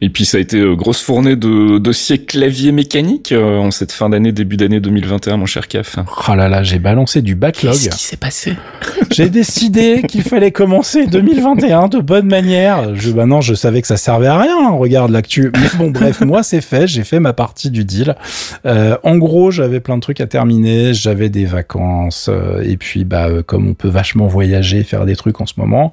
[0.00, 3.92] Et puis ça a été euh, grosse fournée de dossiers clavier mécanique euh, en cette
[3.92, 5.96] fin d'année, début d'année 2021, mon cher Caf.
[6.28, 7.74] Oh là là, j'ai balancé du backlog.
[7.74, 8.54] Qu'est-ce qui s'est passé
[9.10, 12.94] J'ai décidé qu'il fallait commencer 2021 de bonne manière.
[12.94, 14.56] Je, bah non, je savais que ça servait à rien.
[14.58, 15.52] Hein, regarde l'actu.
[15.54, 16.86] Mais bon, bref, moi c'est fait.
[16.86, 18.16] J'ai fait ma partie du deal.
[18.66, 20.94] Euh, en gros, j'avais plein de trucs à terminer.
[20.94, 22.28] J'avais des vacances.
[22.28, 25.54] Euh, et puis, bah, euh, comme on peut vachement voyager, faire des trucs en ce
[25.56, 25.92] moment,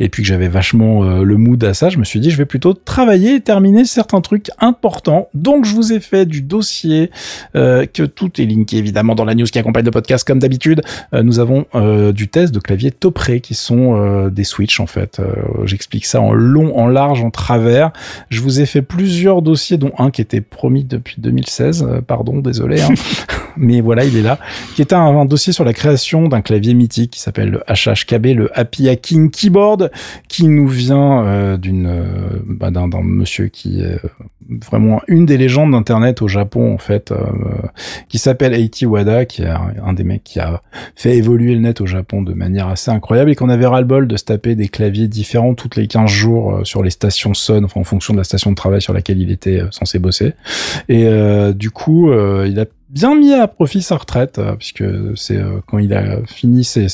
[0.00, 2.46] et puis que j'avais vachement le mood à ça, je me suis dit, je vais
[2.46, 5.28] plutôt travailler et terminer certains trucs importants.
[5.34, 7.10] Donc, je vous ai fait du dossier
[7.54, 10.82] que tout est linké évidemment dans la news qui accompagne le podcast, comme d'habitude.
[11.12, 11.66] nous avons
[12.12, 15.20] du test de clavier Topré qui sont des switches en fait.
[15.64, 17.92] J'explique ça en long, en large, en travers.
[18.30, 22.80] Je vous ai fait plusieurs dossiers, dont un qui était promis depuis 2016 pardon, désolé,
[22.80, 22.88] hein.
[23.56, 24.38] mais voilà, il est là,
[24.74, 28.58] qui est un, dossier sur la création d'un clavier mythique qui s'appelle le HHKB, le
[28.58, 29.90] Happy Hacking Keyboard,
[30.28, 32.04] qui nous vient euh, d'une euh,
[32.46, 33.98] bah, d'un monsieur qui est
[34.48, 37.16] vraiment une des légendes d'Internet au Japon, en fait, euh,
[38.08, 40.62] qui s'appelle Eiti Wada, qui est un des mecs qui a
[40.94, 44.16] fait évoluer le net au Japon de manière assez incroyable et qu'on avait ras-le-bol de
[44.16, 47.84] se taper des claviers différents toutes les 15 jours sur les stations Sun, enfin, en
[47.84, 50.34] fonction de la station de travail sur laquelle il était censé bosser.
[50.88, 51.06] Et
[51.54, 54.84] du coup, euh, il a bien mis à profit sa retraite, euh, puisque
[55.16, 56.88] c'est euh, quand il a fini ses,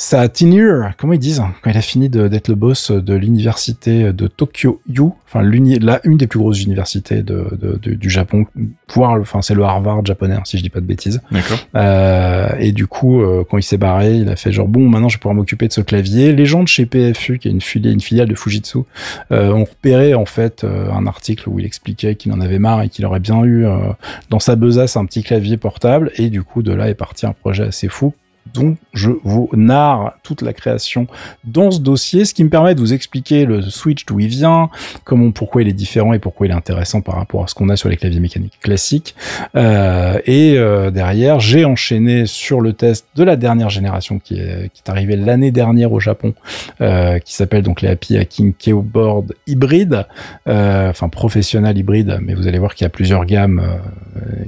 [0.00, 4.28] sa tenure, comment ils disent, quand il a fini d'être le boss de l'université de
[4.28, 8.46] Tokyo U, enfin la une des plus grosses universités de, de, du Japon,
[8.94, 11.20] voire enfin c'est le Harvard japonais, hein, si je dis pas de bêtises.
[11.32, 11.58] D'accord.
[11.74, 15.16] Euh, et du coup, quand il s'est barré, il a fait genre bon, maintenant je
[15.16, 16.32] vais pouvoir m'occuper de ce clavier.
[16.32, 18.78] Les gens de chez PFU, qui est une filiale, une filiale de Fujitsu,
[19.32, 23.04] ont repéré en fait un article où il expliquait qu'il en avait marre et qu'il
[23.04, 23.66] aurait bien eu
[24.30, 27.32] dans sa besace un petit clavier portable et du coup de là est parti un
[27.32, 28.14] projet assez fou
[28.54, 31.06] dont je vous narre toute la création
[31.44, 34.70] dans ce dossier, ce qui me permet de vous expliquer le Switch d'où il vient,
[35.04, 37.68] comment, pourquoi il est différent et pourquoi il est intéressant par rapport à ce qu'on
[37.68, 39.14] a sur les claviers mécaniques classiques.
[39.56, 44.70] Euh, et euh, derrière, j'ai enchaîné sur le test de la dernière génération qui est,
[44.88, 46.34] arrivée l'année dernière au Japon,
[46.80, 50.06] euh, qui s'appelle donc les Happy Hacking Keyboard hybride,
[50.46, 53.62] enfin professionnel hybride, mais vous allez voir qu'il y a plusieurs gammes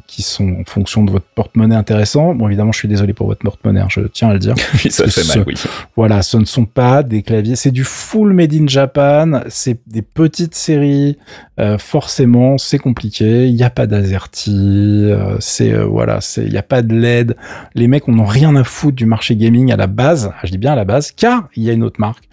[0.07, 2.35] qui sont en fonction de votre porte-monnaie intéressant.
[2.35, 3.81] Bon, évidemment, je suis désolé pour votre porte-monnaie.
[3.81, 4.55] Hein, je tiens à le dire.
[4.75, 5.55] oui, ça fait mal, oui.
[5.97, 10.03] Voilà, ce ne sont pas des claviers, c'est du full made in Japan, c'est des
[10.03, 11.19] petites séries,
[11.59, 16.53] euh, forcément, c'est compliqué, il n'y a pas d'azerty, euh, c'est euh, voilà, c'est il
[16.53, 17.37] n'y a pas de LED.
[17.75, 20.59] Les mecs on n'a rien à foutre du marché gaming à la base, je dis
[20.59, 22.30] bien à la base, car il y a une autre marque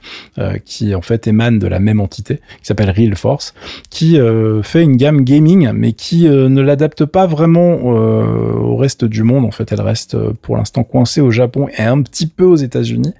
[0.66, 3.54] qui en fait émane de la même entité, qui s'appelle Real Force,
[3.90, 4.18] qui
[4.64, 9.46] fait une gamme gaming, mais qui ne l'adapte pas vraiment au reste du monde.
[9.46, 13.14] En fait, elle reste pour l'instant coincée au Japon et un petit peu aux États-Unis.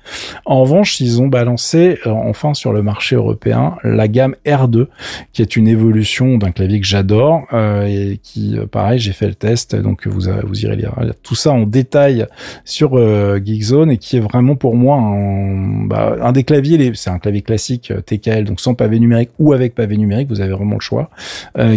[0.46, 4.88] En revanche, ils ont balancé euh, enfin sur le marché européen la gamme R2,
[5.34, 9.28] qui est une évolution d'un clavier que j'adore euh, et qui, euh, pareil, j'ai fait
[9.28, 12.26] le test, donc vous vous irez lire tout ça en détail
[12.66, 12.98] sur
[13.44, 17.42] Geekzone et qui est vraiment pour moi un, bah, un des claviers, c'est un clavier
[17.42, 21.10] classique TKL, donc sans pavé numérique ou avec pavé numérique, vous avez vraiment le choix,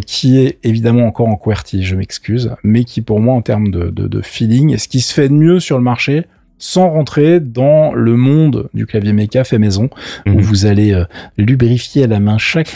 [0.06, 4.20] qui est évidemment encore en QWERTY, je m'excuse, mais qui pour moi en termes de
[4.22, 6.26] feeling, est ce qui se fait de mieux sur le marché,
[6.60, 9.88] sans rentrer dans le monde du clavier méca fait maison
[10.26, 10.40] où mhm.
[10.40, 11.04] vous allez euh,
[11.38, 12.70] lubrifier à la main chaque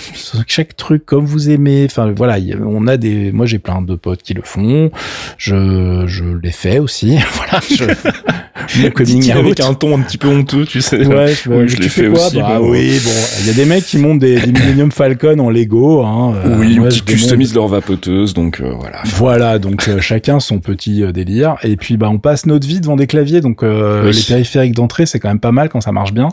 [0.46, 1.86] chaque truc comme vous aimez.
[1.88, 4.90] Enfin voilà on a des moi j'ai plein de potes qui le font.
[5.36, 7.18] Je je l'ai fait aussi.
[7.34, 11.04] Voilà je, avec un ton un petit peu honteux tu sais.
[11.06, 14.20] Ouais je, l'ai fait aussi bah, oui bon il y a des mecs qui montent
[14.20, 18.72] des, des Millennium Falcon en Lego hein, euh, oui qui customisent leur vapoteuse donc euh,
[18.78, 19.02] voilà.
[19.04, 21.56] Voilà donc chacun son petit délire.
[21.64, 25.06] Et puis bah on passe notre vie devant des claviers donc euh, les périphériques d'entrée,
[25.06, 26.28] c'est quand même pas mal quand ça marche bien.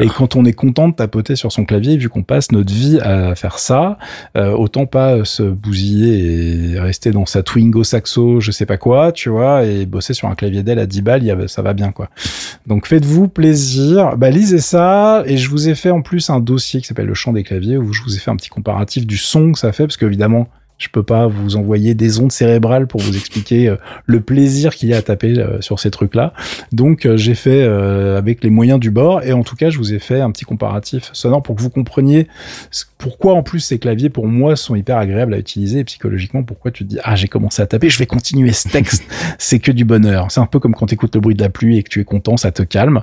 [0.00, 2.98] Et quand on est content de tapoter sur son clavier, vu qu'on passe notre vie
[3.00, 3.98] à faire ça,
[4.36, 9.12] euh, autant pas se bousiller et rester dans sa Twingo Saxo, je sais pas quoi,
[9.12, 12.08] tu vois, et bosser sur un clavier d'elle à 10 balles, ça va bien, quoi.
[12.66, 16.80] Donc faites-vous plaisir, bah lisez ça, et je vous ai fait en plus un dossier
[16.80, 19.16] qui s'appelle le chant des claviers, où je vous ai fait un petit comparatif du
[19.16, 20.48] son que ça fait, parce qu'évidemment,
[20.84, 24.90] Je peux pas vous envoyer des ondes cérébrales pour vous expliquer euh, le plaisir qu'il
[24.90, 26.34] y a à taper euh, sur ces trucs-là.
[26.72, 29.94] Donc euh, j'ai fait avec les moyens du bord et en tout cas je vous
[29.94, 32.28] ai fait un petit comparatif sonore pour que vous compreniez
[32.98, 36.70] pourquoi en plus ces claviers pour moi sont hyper agréables à utiliser et psychologiquement pourquoi
[36.70, 39.04] tu te dis ah j'ai commencé à taper, je vais continuer ce texte,
[39.38, 40.30] c'est que du bonheur.
[40.30, 42.00] C'est un peu comme quand tu écoutes le bruit de la pluie et que tu
[42.00, 43.02] es content, ça te calme.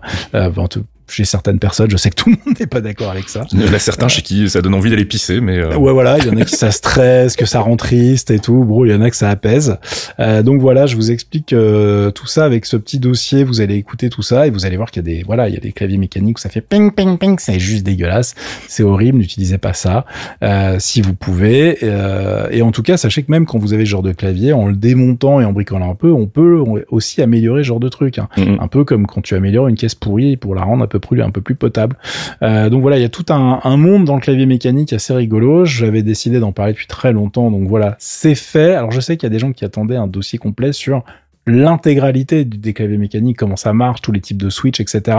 [1.08, 1.90] Chez certaines personnes.
[1.90, 3.46] Je sais que tout le monde n'est pas d'accord avec ça.
[3.52, 5.76] Il y en a certains chez qui ça donne envie d'aller pisser, mais euh...
[5.78, 8.64] ouais voilà, il y en a qui ça stresse, que ça rend triste et tout.
[8.64, 9.78] Bon, il y en a que ça apaise.
[10.20, 13.44] Euh, donc voilà, je vous explique euh, tout ça avec ce petit dossier.
[13.44, 15.54] Vous allez écouter tout ça et vous allez voir qu'il y a des voilà, il
[15.54, 17.38] y a des claviers mécaniques où ça fait ping ping ping.
[17.40, 18.36] C'est juste dégueulasse.
[18.68, 19.18] C'est horrible.
[19.18, 20.06] N'utilisez pas ça
[20.44, 21.78] euh, si vous pouvez.
[21.84, 24.54] Euh, et en tout cas, sachez que même quand vous avez ce genre de clavier,
[24.54, 27.90] en le démontant et en bricolant un peu, on peut aussi améliorer ce genre de
[27.90, 28.18] truc.
[28.18, 28.28] Hein.
[28.38, 28.62] Mm-hmm.
[28.62, 31.22] Un peu comme quand tu améliores une caisse pourrie pour la rendre un peu plus,
[31.22, 31.98] un peu plus potable.
[32.42, 35.14] Euh, donc voilà, il y a tout un, un, monde dans le clavier mécanique assez
[35.14, 35.66] rigolo.
[35.66, 38.76] J'avais décidé d'en parler depuis très longtemps, donc voilà, c'est fait.
[38.76, 41.04] Alors je sais qu'il y a des gens qui attendaient un dossier complet sur
[41.48, 45.18] l'intégralité des claviers mécaniques, comment ça marche, tous les types de switch, etc.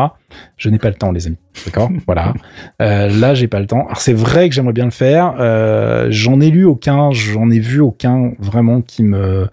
[0.57, 1.39] Je n'ai pas le temps, les amis.
[1.65, 1.91] D'accord?
[2.07, 2.33] Voilà.
[2.81, 3.87] Euh, là, j'ai pas le temps.
[3.87, 5.35] Alors, c'est vrai que j'aimerais bien le faire.
[5.41, 9.49] Euh, j'en ai lu aucun, j'en ai vu aucun vraiment qui me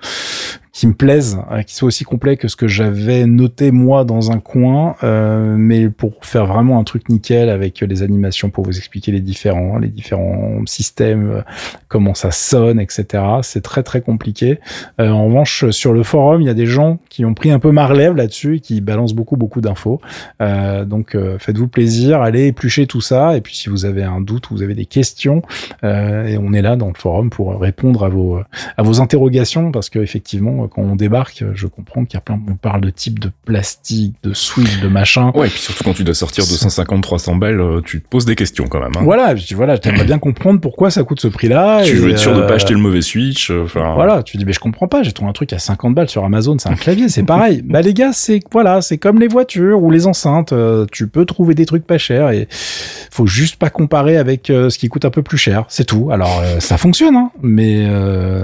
[0.79, 4.31] qui me plaisent, euh, qui soit aussi complet que ce que j'avais noté moi dans
[4.31, 8.77] un coin, euh, mais pour faire vraiment un truc nickel avec les animations pour vous
[8.77, 11.41] expliquer les différents, les différents systèmes, euh,
[11.89, 13.21] comment ça sonne, etc.
[13.41, 14.61] C'est très très compliqué.
[15.01, 17.59] Euh, en revanche, sur le forum, il y a des gens qui ont pris un
[17.59, 19.99] peu ma relève là-dessus et qui balancent beaucoup beaucoup d'infos.
[20.39, 23.35] Donc faites-vous plaisir, allez éplucher tout ça.
[23.35, 25.41] Et puis si vous avez un doute, vous avez des questions,
[25.83, 28.39] et on est là dans le forum pour répondre à vos
[28.77, 32.39] à vos interrogations parce que effectivement quand on débarque, je comprends qu'il y a plein,
[32.47, 35.31] on parle de type de plastique, de switch, de machin.
[35.35, 38.25] Ouais, et puis surtout quand tu dois sortir 250, 300 balles, euh, tu te poses
[38.25, 38.91] des questions quand même.
[38.95, 39.01] Hein.
[39.03, 41.83] Voilà, tu voilà, t'aimerais bien comprendre pourquoi ça coûte ce prix-là.
[41.83, 43.51] Tu veux être sûr de pas euh, acheter le mauvais switch.
[43.51, 43.93] Euh, enfin.
[43.95, 46.23] Voilà, tu dis, mais je comprends pas, j'ai trouvé un truc à 50 balles sur
[46.23, 47.61] Amazon, c'est un clavier, c'est pareil.
[47.65, 50.53] bah les gars, c'est voilà, c'est comme les voitures ou les enceintes,
[50.91, 54.87] tu peux trouver des trucs pas chers et faut juste pas comparer avec ce qui
[54.87, 56.09] coûte un peu plus cher, c'est tout.
[56.11, 57.87] Alors ça fonctionne, hein, mais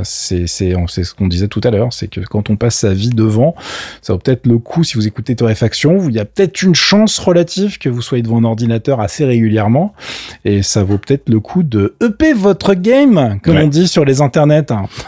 [0.04, 2.94] c'est c'est c'est ce qu'on disait tout à l'heure, c'est que quand on passe sa
[2.94, 3.56] vie devant,
[4.02, 7.20] ça vaut peut-être le coup, si vous écoutez Torréfaction, il y a peut-être une chance
[7.20, 9.94] relative que vous soyez devant un ordinateur assez régulièrement,
[10.44, 14.22] et ça vaut peut-être le coup de EP votre game, comme on dit sur les
[14.22, 14.66] internets.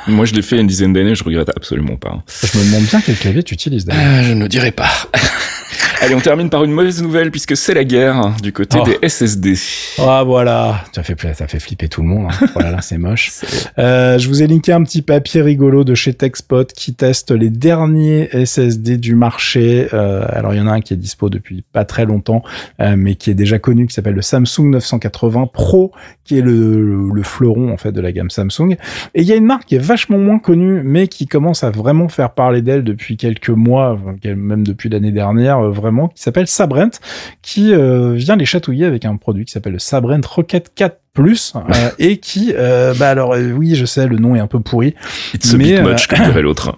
[0.08, 2.24] Moi, je l'ai fait une dizaine d'années, je regrette absolument pas.
[2.44, 4.04] Je me demande bien quel clavier tu utilises d'ailleurs.
[4.06, 4.90] Euh, je ne dirai pas.
[6.00, 8.86] Allez, on termine par une mauvaise nouvelle puisque c'est la guerre hein, du côté oh.
[8.86, 9.56] des SSD.
[9.98, 12.30] Ah voilà, ça fait ça fait flipper tout le monde.
[12.30, 12.48] Hein.
[12.54, 13.32] voilà, là c'est moche.
[13.80, 17.50] Euh, je vous ai linké un petit papier rigolo de chez TechSpot qui teste les
[17.50, 19.88] derniers SSD du marché.
[19.94, 22.44] Euh, alors il y en a un qui est dispo depuis pas très longtemps,
[22.80, 25.94] euh, mais qui est déjà connu, qui s'appelle le Samsung 980 Pro,
[26.28, 28.76] qui est le, le, fleuron en fait de la gamme Samsung.
[29.16, 31.72] Et il y a une marque qui est vachement moins connue, mais qui commence à
[31.72, 36.47] vraiment faire parler d'elle depuis quelques mois, même depuis l'année dernière, euh, vraiment, qui s'appelle
[36.47, 37.00] Sabrent,
[37.41, 41.54] qui euh, vient les chatouiller avec un produit qui s'appelle le Sabrent Rocket 4 plus
[41.56, 44.60] euh, et qui euh, bah alors euh, oui je sais le nom est un peu
[44.60, 44.93] pourri
[45.34, 46.78] It's mais, a bit much comme l'autre.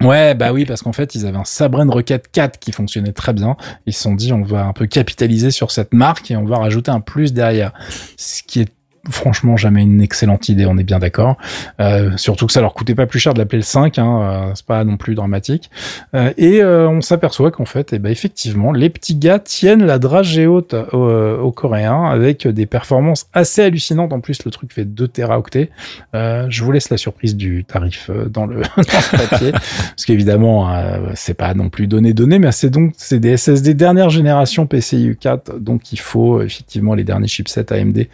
[0.00, 3.34] Ouais bah oui parce qu'en fait ils avaient un Sabrent Rocket 4 qui fonctionnait très
[3.34, 3.56] bien.
[3.84, 6.56] Ils se sont dit on va un peu capitaliser sur cette marque et on va
[6.56, 7.72] rajouter un plus derrière.
[8.16, 8.72] Ce qui est
[9.10, 11.36] franchement jamais une excellente idée, on est bien d'accord.
[11.80, 14.52] Euh, surtout que ça leur coûtait pas plus cher de l'appeler le 5, hein, euh,
[14.54, 15.70] c'est pas non plus dramatique.
[16.14, 19.98] Euh, et euh, on s'aperçoit qu'en fait, eh ben, effectivement, les petits gars tiennent la
[19.98, 24.12] dragée haute aux, Coréens avec des performances assez hallucinantes.
[24.12, 25.70] En plus, le truc fait 2 teraoctets.
[26.12, 30.68] je vous laisse la surprise du tarif dans le, dans le papier, parce qu'évidemment,
[31.14, 35.16] c'est pas non plus donné donné, mais c'est donc c'est des SSD dernière génération PCIe
[35.18, 38.06] 4, donc il faut effectivement les derniers chipsets AMD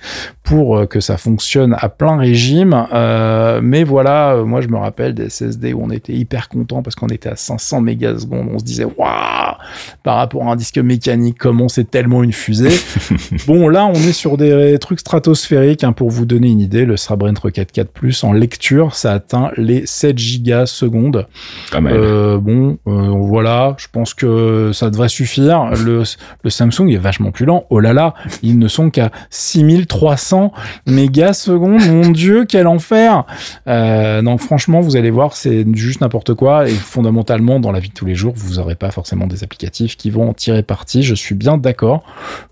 [0.43, 2.87] pour euh, que ça fonctionne à plein régime.
[2.93, 6.83] Euh, mais voilà, euh, moi je me rappelle des SSD où on était hyper content
[6.83, 8.49] parce qu'on était à 500 mégasecondes.
[8.53, 9.55] On se disait waouh
[10.03, 12.71] par rapport à un disque mécanique, comment c'est tellement une fusée.
[13.47, 15.85] bon là, on est sur des trucs stratosphériques.
[15.85, 19.51] Hein, pour vous donner une idée, le Srabrent Rocket 4 Plus en lecture, ça atteint
[19.57, 21.27] les 7 gigas secondes.
[21.75, 25.71] Euh, bon, voilà, je pense que ça devrait suffire.
[25.85, 26.03] Le,
[26.45, 27.67] le Samsung est vachement plus lent.
[27.71, 30.53] Oh là là, ils ne sont qu'à 6300
[30.87, 31.87] mégasecondes.
[31.87, 33.25] Mon Dieu, quel enfer
[33.67, 36.69] euh, Donc franchement, vous allez voir, c'est juste n'importe quoi.
[36.69, 39.97] Et fondamentalement, dans la vie de tous les jours, vous n'aurez pas forcément des applicatifs
[39.97, 41.03] qui vont en tirer parti.
[41.03, 42.05] Je suis bien d'accord.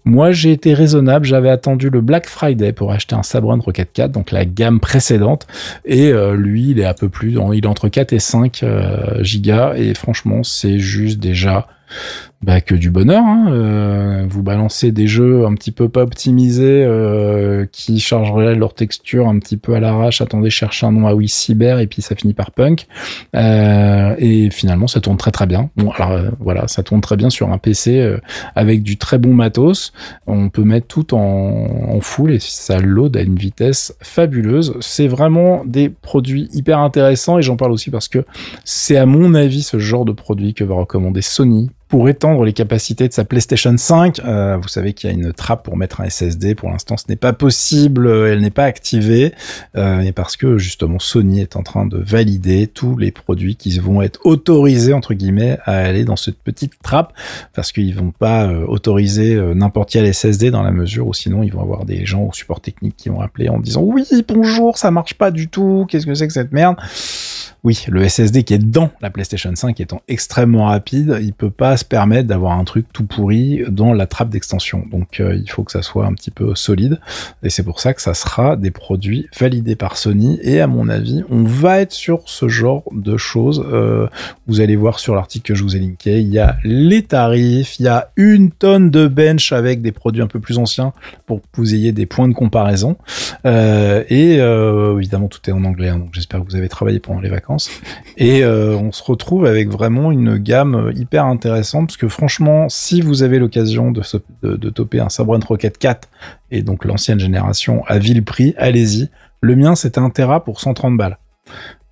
[0.04, 1.26] Moi, j'ai été raisonnable.
[1.26, 5.46] J'avais attendu le Black Friday pour acheter un Sabrent Rocket 4, donc la gamme précédente.
[5.84, 9.22] Et euh, lui, il est un peu plus, il est entre 4 et 5 euh,
[9.22, 9.74] gigas.
[9.76, 11.66] Et franchement, c'est juste déjà
[12.42, 13.24] bah, que du bonheur.
[13.24, 13.46] Hein.
[13.50, 19.28] Euh, vous balancez des jeux un petit peu pas optimisés euh, qui chargeraient leur texture
[19.28, 20.20] un petit peu à l'arrache.
[20.20, 22.86] Attendez, chercher un nom à oui cyber et puis ça finit par punk.
[23.34, 25.70] Euh, et finalement, ça tourne très très bien.
[25.76, 28.18] Bon, alors euh, voilà, ça tourne très bien sur un PC euh,
[28.54, 29.92] avec du très bon matos.
[30.28, 34.74] On peut mettre tout en, en full et ça load à une vitesse fabuleuse.
[34.80, 38.24] C'est vraiment des produits hyper intéressants et j'en parle aussi parce que
[38.64, 42.52] c'est à mon avis ce genre de produit que va recommander Sony pour étendre les
[42.52, 44.20] capacités de sa PlayStation 5.
[44.20, 46.54] Euh, vous savez qu'il y a une trappe pour mettre un SSD.
[46.54, 48.08] Pour l'instant, ce n'est pas possible.
[48.08, 49.34] Elle n'est pas activée.
[49.76, 53.78] Euh, et parce que justement, Sony est en train de valider tous les produits qui
[53.78, 57.12] vont être autorisés entre guillemets à aller dans cette petite trappe,
[57.54, 61.42] parce qu'ils vont pas euh, autoriser euh, n'importe quel SSD dans la mesure où sinon
[61.42, 64.78] ils vont avoir des gens au support technique qui vont appeler en disant oui bonjour
[64.78, 65.86] ça marche pas du tout.
[65.88, 66.76] Qu'est-ce que c'est que cette merde?
[67.64, 71.76] oui, le SSD qui est dans la PlayStation 5 étant extrêmement rapide, il peut pas
[71.78, 74.84] se permettre d'avoir un truc tout pourri dans la trappe d'extension.
[74.90, 77.00] Donc euh, il faut que ça soit un petit peu solide
[77.42, 80.88] et c'est pour ça que ça sera des produits validés par Sony et à mon
[80.88, 83.64] avis, on va être sur ce genre de choses.
[83.72, 84.08] Euh,
[84.46, 87.78] vous allez voir sur l'article que je vous ai linké, il y a les tarifs,
[87.78, 90.92] il y a une tonne de bench avec des produits un peu plus anciens
[91.26, 92.96] pour que vous ayez des points de comparaison.
[93.46, 94.38] Euh, et
[94.98, 97.70] évidemment tout est en anglais, hein, donc j'espère que vous avez travaillé pendant les vacances.
[98.16, 103.22] Et on se retrouve avec vraiment une gamme hyper intéressante parce que franchement, si vous
[103.22, 104.02] avez l'occasion de,
[104.42, 106.08] de toper un Sabrent Rocket 4
[106.50, 109.10] et donc l'ancienne génération à vil prix, allez-y.
[109.40, 111.18] Le mien, c'était un Tera pour 130 balles.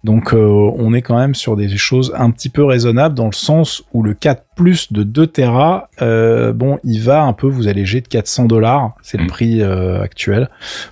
[0.05, 3.33] Donc euh, on est quand même sur des choses un petit peu raisonnables dans le
[3.33, 7.69] sens où le 4 plus de 2 Tera, euh, bon, il va un peu vous
[7.69, 9.29] alléger de 400 dollars, c'est le Mm.
[9.29, 10.49] prix euh, actuel.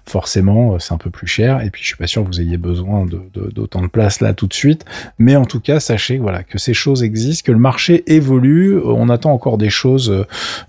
[0.06, 2.40] Forcément, euh, c'est un peu plus cher et puis je suis pas sûr que vous
[2.40, 4.84] ayez besoin de- de- d'autant de, place là tout de suite.
[5.18, 8.78] Mais en tout cas, sachez voilà que ces choses existent, que le marché évolue.
[8.84, 10.24] On attend encore des choses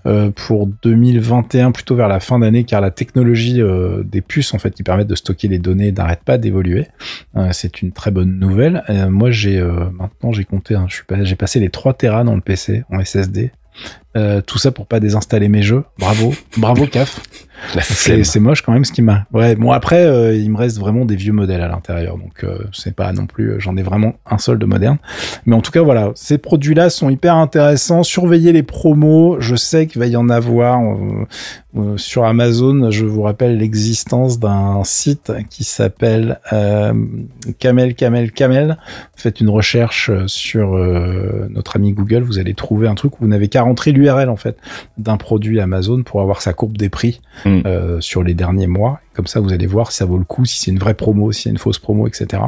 [0.06, 4.58] euh, pour 2021, plutôt vers la fin d'année, car la technologie euh, des puces en
[4.58, 6.86] fait qui permettent de stocker les données n'arrête pas d'évoluer.
[7.36, 8.82] Euh, c'est une très bonne nouvelle.
[8.88, 11.94] Euh, moi, j'ai euh, maintenant j'ai compté, hein, je suis pas, j'ai passé les 3
[11.94, 13.52] Tera dans le PC en SSD.
[14.16, 15.84] Euh, tout ça pour pas désinstaller mes jeux.
[15.98, 17.20] Bravo, bravo CAF.
[17.80, 19.24] C'est moche quand même ce qui m'a.
[19.32, 22.58] Ouais, bon après euh, il me reste vraiment des vieux modèles à l'intérieur, donc euh,
[22.72, 23.52] c'est pas non plus.
[23.52, 24.98] euh, J'en ai vraiment un seul de moderne.
[25.46, 28.02] Mais en tout cas voilà, ces produits-là sont hyper intéressants.
[28.02, 29.36] Surveillez les promos.
[29.40, 30.80] Je sais qu'il va y en avoir
[31.96, 32.90] sur Amazon.
[32.90, 36.40] Je vous rappelle l'existence d'un site qui s'appelle
[37.58, 38.78] Camel Camel Camel.
[39.16, 40.74] Faites une recherche sur
[41.50, 44.36] notre ami Google, vous allez trouver un truc où vous n'avez qu'à rentrer l'URL en
[44.36, 44.56] fait
[44.98, 47.60] d'un produit Amazon pour avoir sa courbe des prix Mm.
[47.66, 49.00] euh, sur les derniers mois.
[49.12, 51.32] Comme ça, vous allez voir si ça vaut le coup, si c'est une vraie promo,
[51.32, 52.42] si c'est une fausse promo, etc.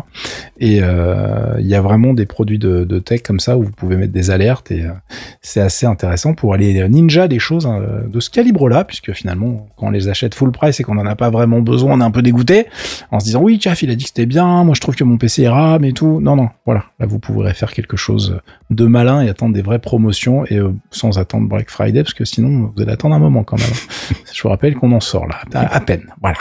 [0.60, 3.70] Et euh, il y a vraiment des produits de, de tech comme ça où vous
[3.70, 4.90] pouvez mettre des alertes et euh,
[5.40, 9.86] c'est assez intéressant pour aller ninja des choses hein, de ce calibre-là, puisque finalement, quand
[9.86, 12.10] on les achète full price et qu'on n'en a pas vraiment besoin, on est un
[12.10, 12.66] peu dégoûté
[13.10, 15.04] en se disant oui, Chaf, il a dit que c'était bien, moi je trouve que
[15.04, 16.20] mon PC est RAM et tout.
[16.20, 18.40] Non, non, voilà, là vous pourrez faire quelque chose
[18.70, 22.24] de malin et attendre des vraies promotions et euh, sans attendre Black Friday, parce que
[22.24, 23.74] sinon vous allez attendre un moment quand même.
[24.32, 26.38] je vous rappelle qu'on en sort là, à, à peine, voilà.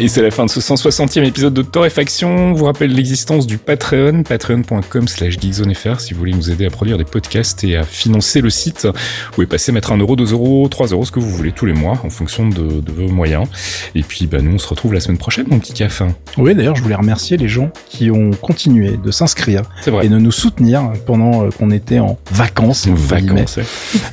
[0.00, 2.52] Et c'est la fin de ce 160e épisode de Torréfaction.
[2.52, 6.70] Je vous rappelle l'existence du Patreon, patreon.com slash geekzonefr si vous voulez nous aider à
[6.70, 8.86] produire des podcasts et à financer le site.
[8.86, 11.66] Vous pouvez passer, mettre 1 euro, 2 euros, 3 euros, ce que vous voulez tous
[11.66, 13.46] les mois en fonction de, de vos moyens.
[13.94, 16.06] Et puis, bah, nous, on se retrouve la semaine prochaine, mon petit café.
[16.38, 19.62] Oui, d'ailleurs, je voulais remercier les gens qui ont continué de s'inscrire
[20.02, 23.44] et de nous soutenir pendant euh, qu'on était en vacances, guillemets.
[23.44, 23.60] Vacances.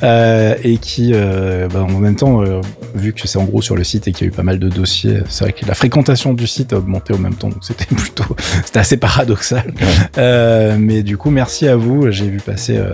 [0.04, 2.62] Euh, et qui, euh, bah, en même temps, euh,
[2.94, 4.60] vu que c'est en gros sur le site et qu'il y a eu pas mal
[4.60, 7.60] de dossiers, c'est vrai que la fréquentation du site a augmenté au même temps, donc
[7.64, 8.26] c'était plutôt,
[8.66, 9.68] c'était assez paradoxal.
[9.80, 9.88] Ouais.
[10.18, 12.12] Euh, mais du coup, merci à vous.
[12.12, 12.90] J'ai vu passer euh,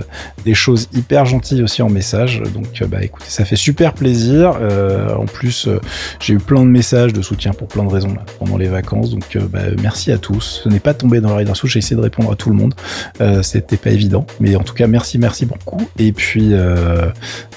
[0.46, 4.60] des choses hyper gentilles aussi en message, donc euh, bah écoutez, ça fait super plaisir.
[5.18, 5.68] En plus,
[6.20, 9.10] j'ai eu plein de messages de soutien pour plein de raisons là, pendant les vacances,
[9.10, 10.62] donc bah, merci à tous.
[10.64, 12.56] Ce n'est pas tombé dans l'oreille d'un sou, j'ai essayé de répondre à tout le
[12.58, 12.76] monde.
[13.42, 15.82] C'était pas évident, mais en tout cas, merci, merci beaucoup.
[15.98, 16.54] Et puis,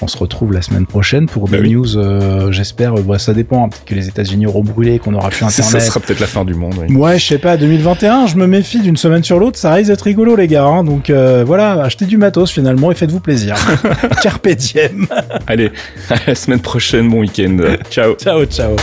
[0.01, 1.73] on se retrouve la semaine prochaine pour Bah des oui.
[1.75, 2.51] news.
[2.51, 3.65] J'espère, bah, ça dépend.
[3.65, 5.71] hein, peut-être que les États-Unis auront brûlé, qu'on aura plus Ça, internet.
[5.71, 6.75] ça sera peut-être la fin du monde.
[6.87, 6.95] oui.
[6.95, 10.01] Ouais, je sais pas, 2021, je me méfie d'une semaine sur l'autre, ça risque d'être
[10.03, 13.55] rigolo les gars, hein, donc euh, voilà, achetez du matos finalement et faites-vous plaisir.
[14.21, 15.07] Carpe diem.
[15.47, 15.71] Allez,
[16.09, 17.57] à la semaine prochaine, bon week-end.
[17.89, 18.15] Ciao.
[18.15, 18.75] ciao, ciao.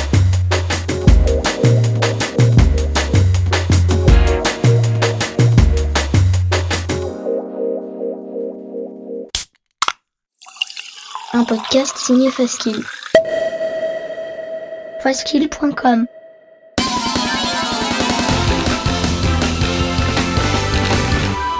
[11.32, 12.82] Un podcast signé Faskill.
[15.02, 16.06] Faskill.com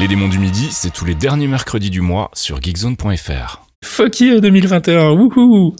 [0.00, 3.60] Les démons du midi, c'est tous les derniers mercredis du mois sur geekzone.fr.
[3.84, 5.76] Fuck you 2021, wouhou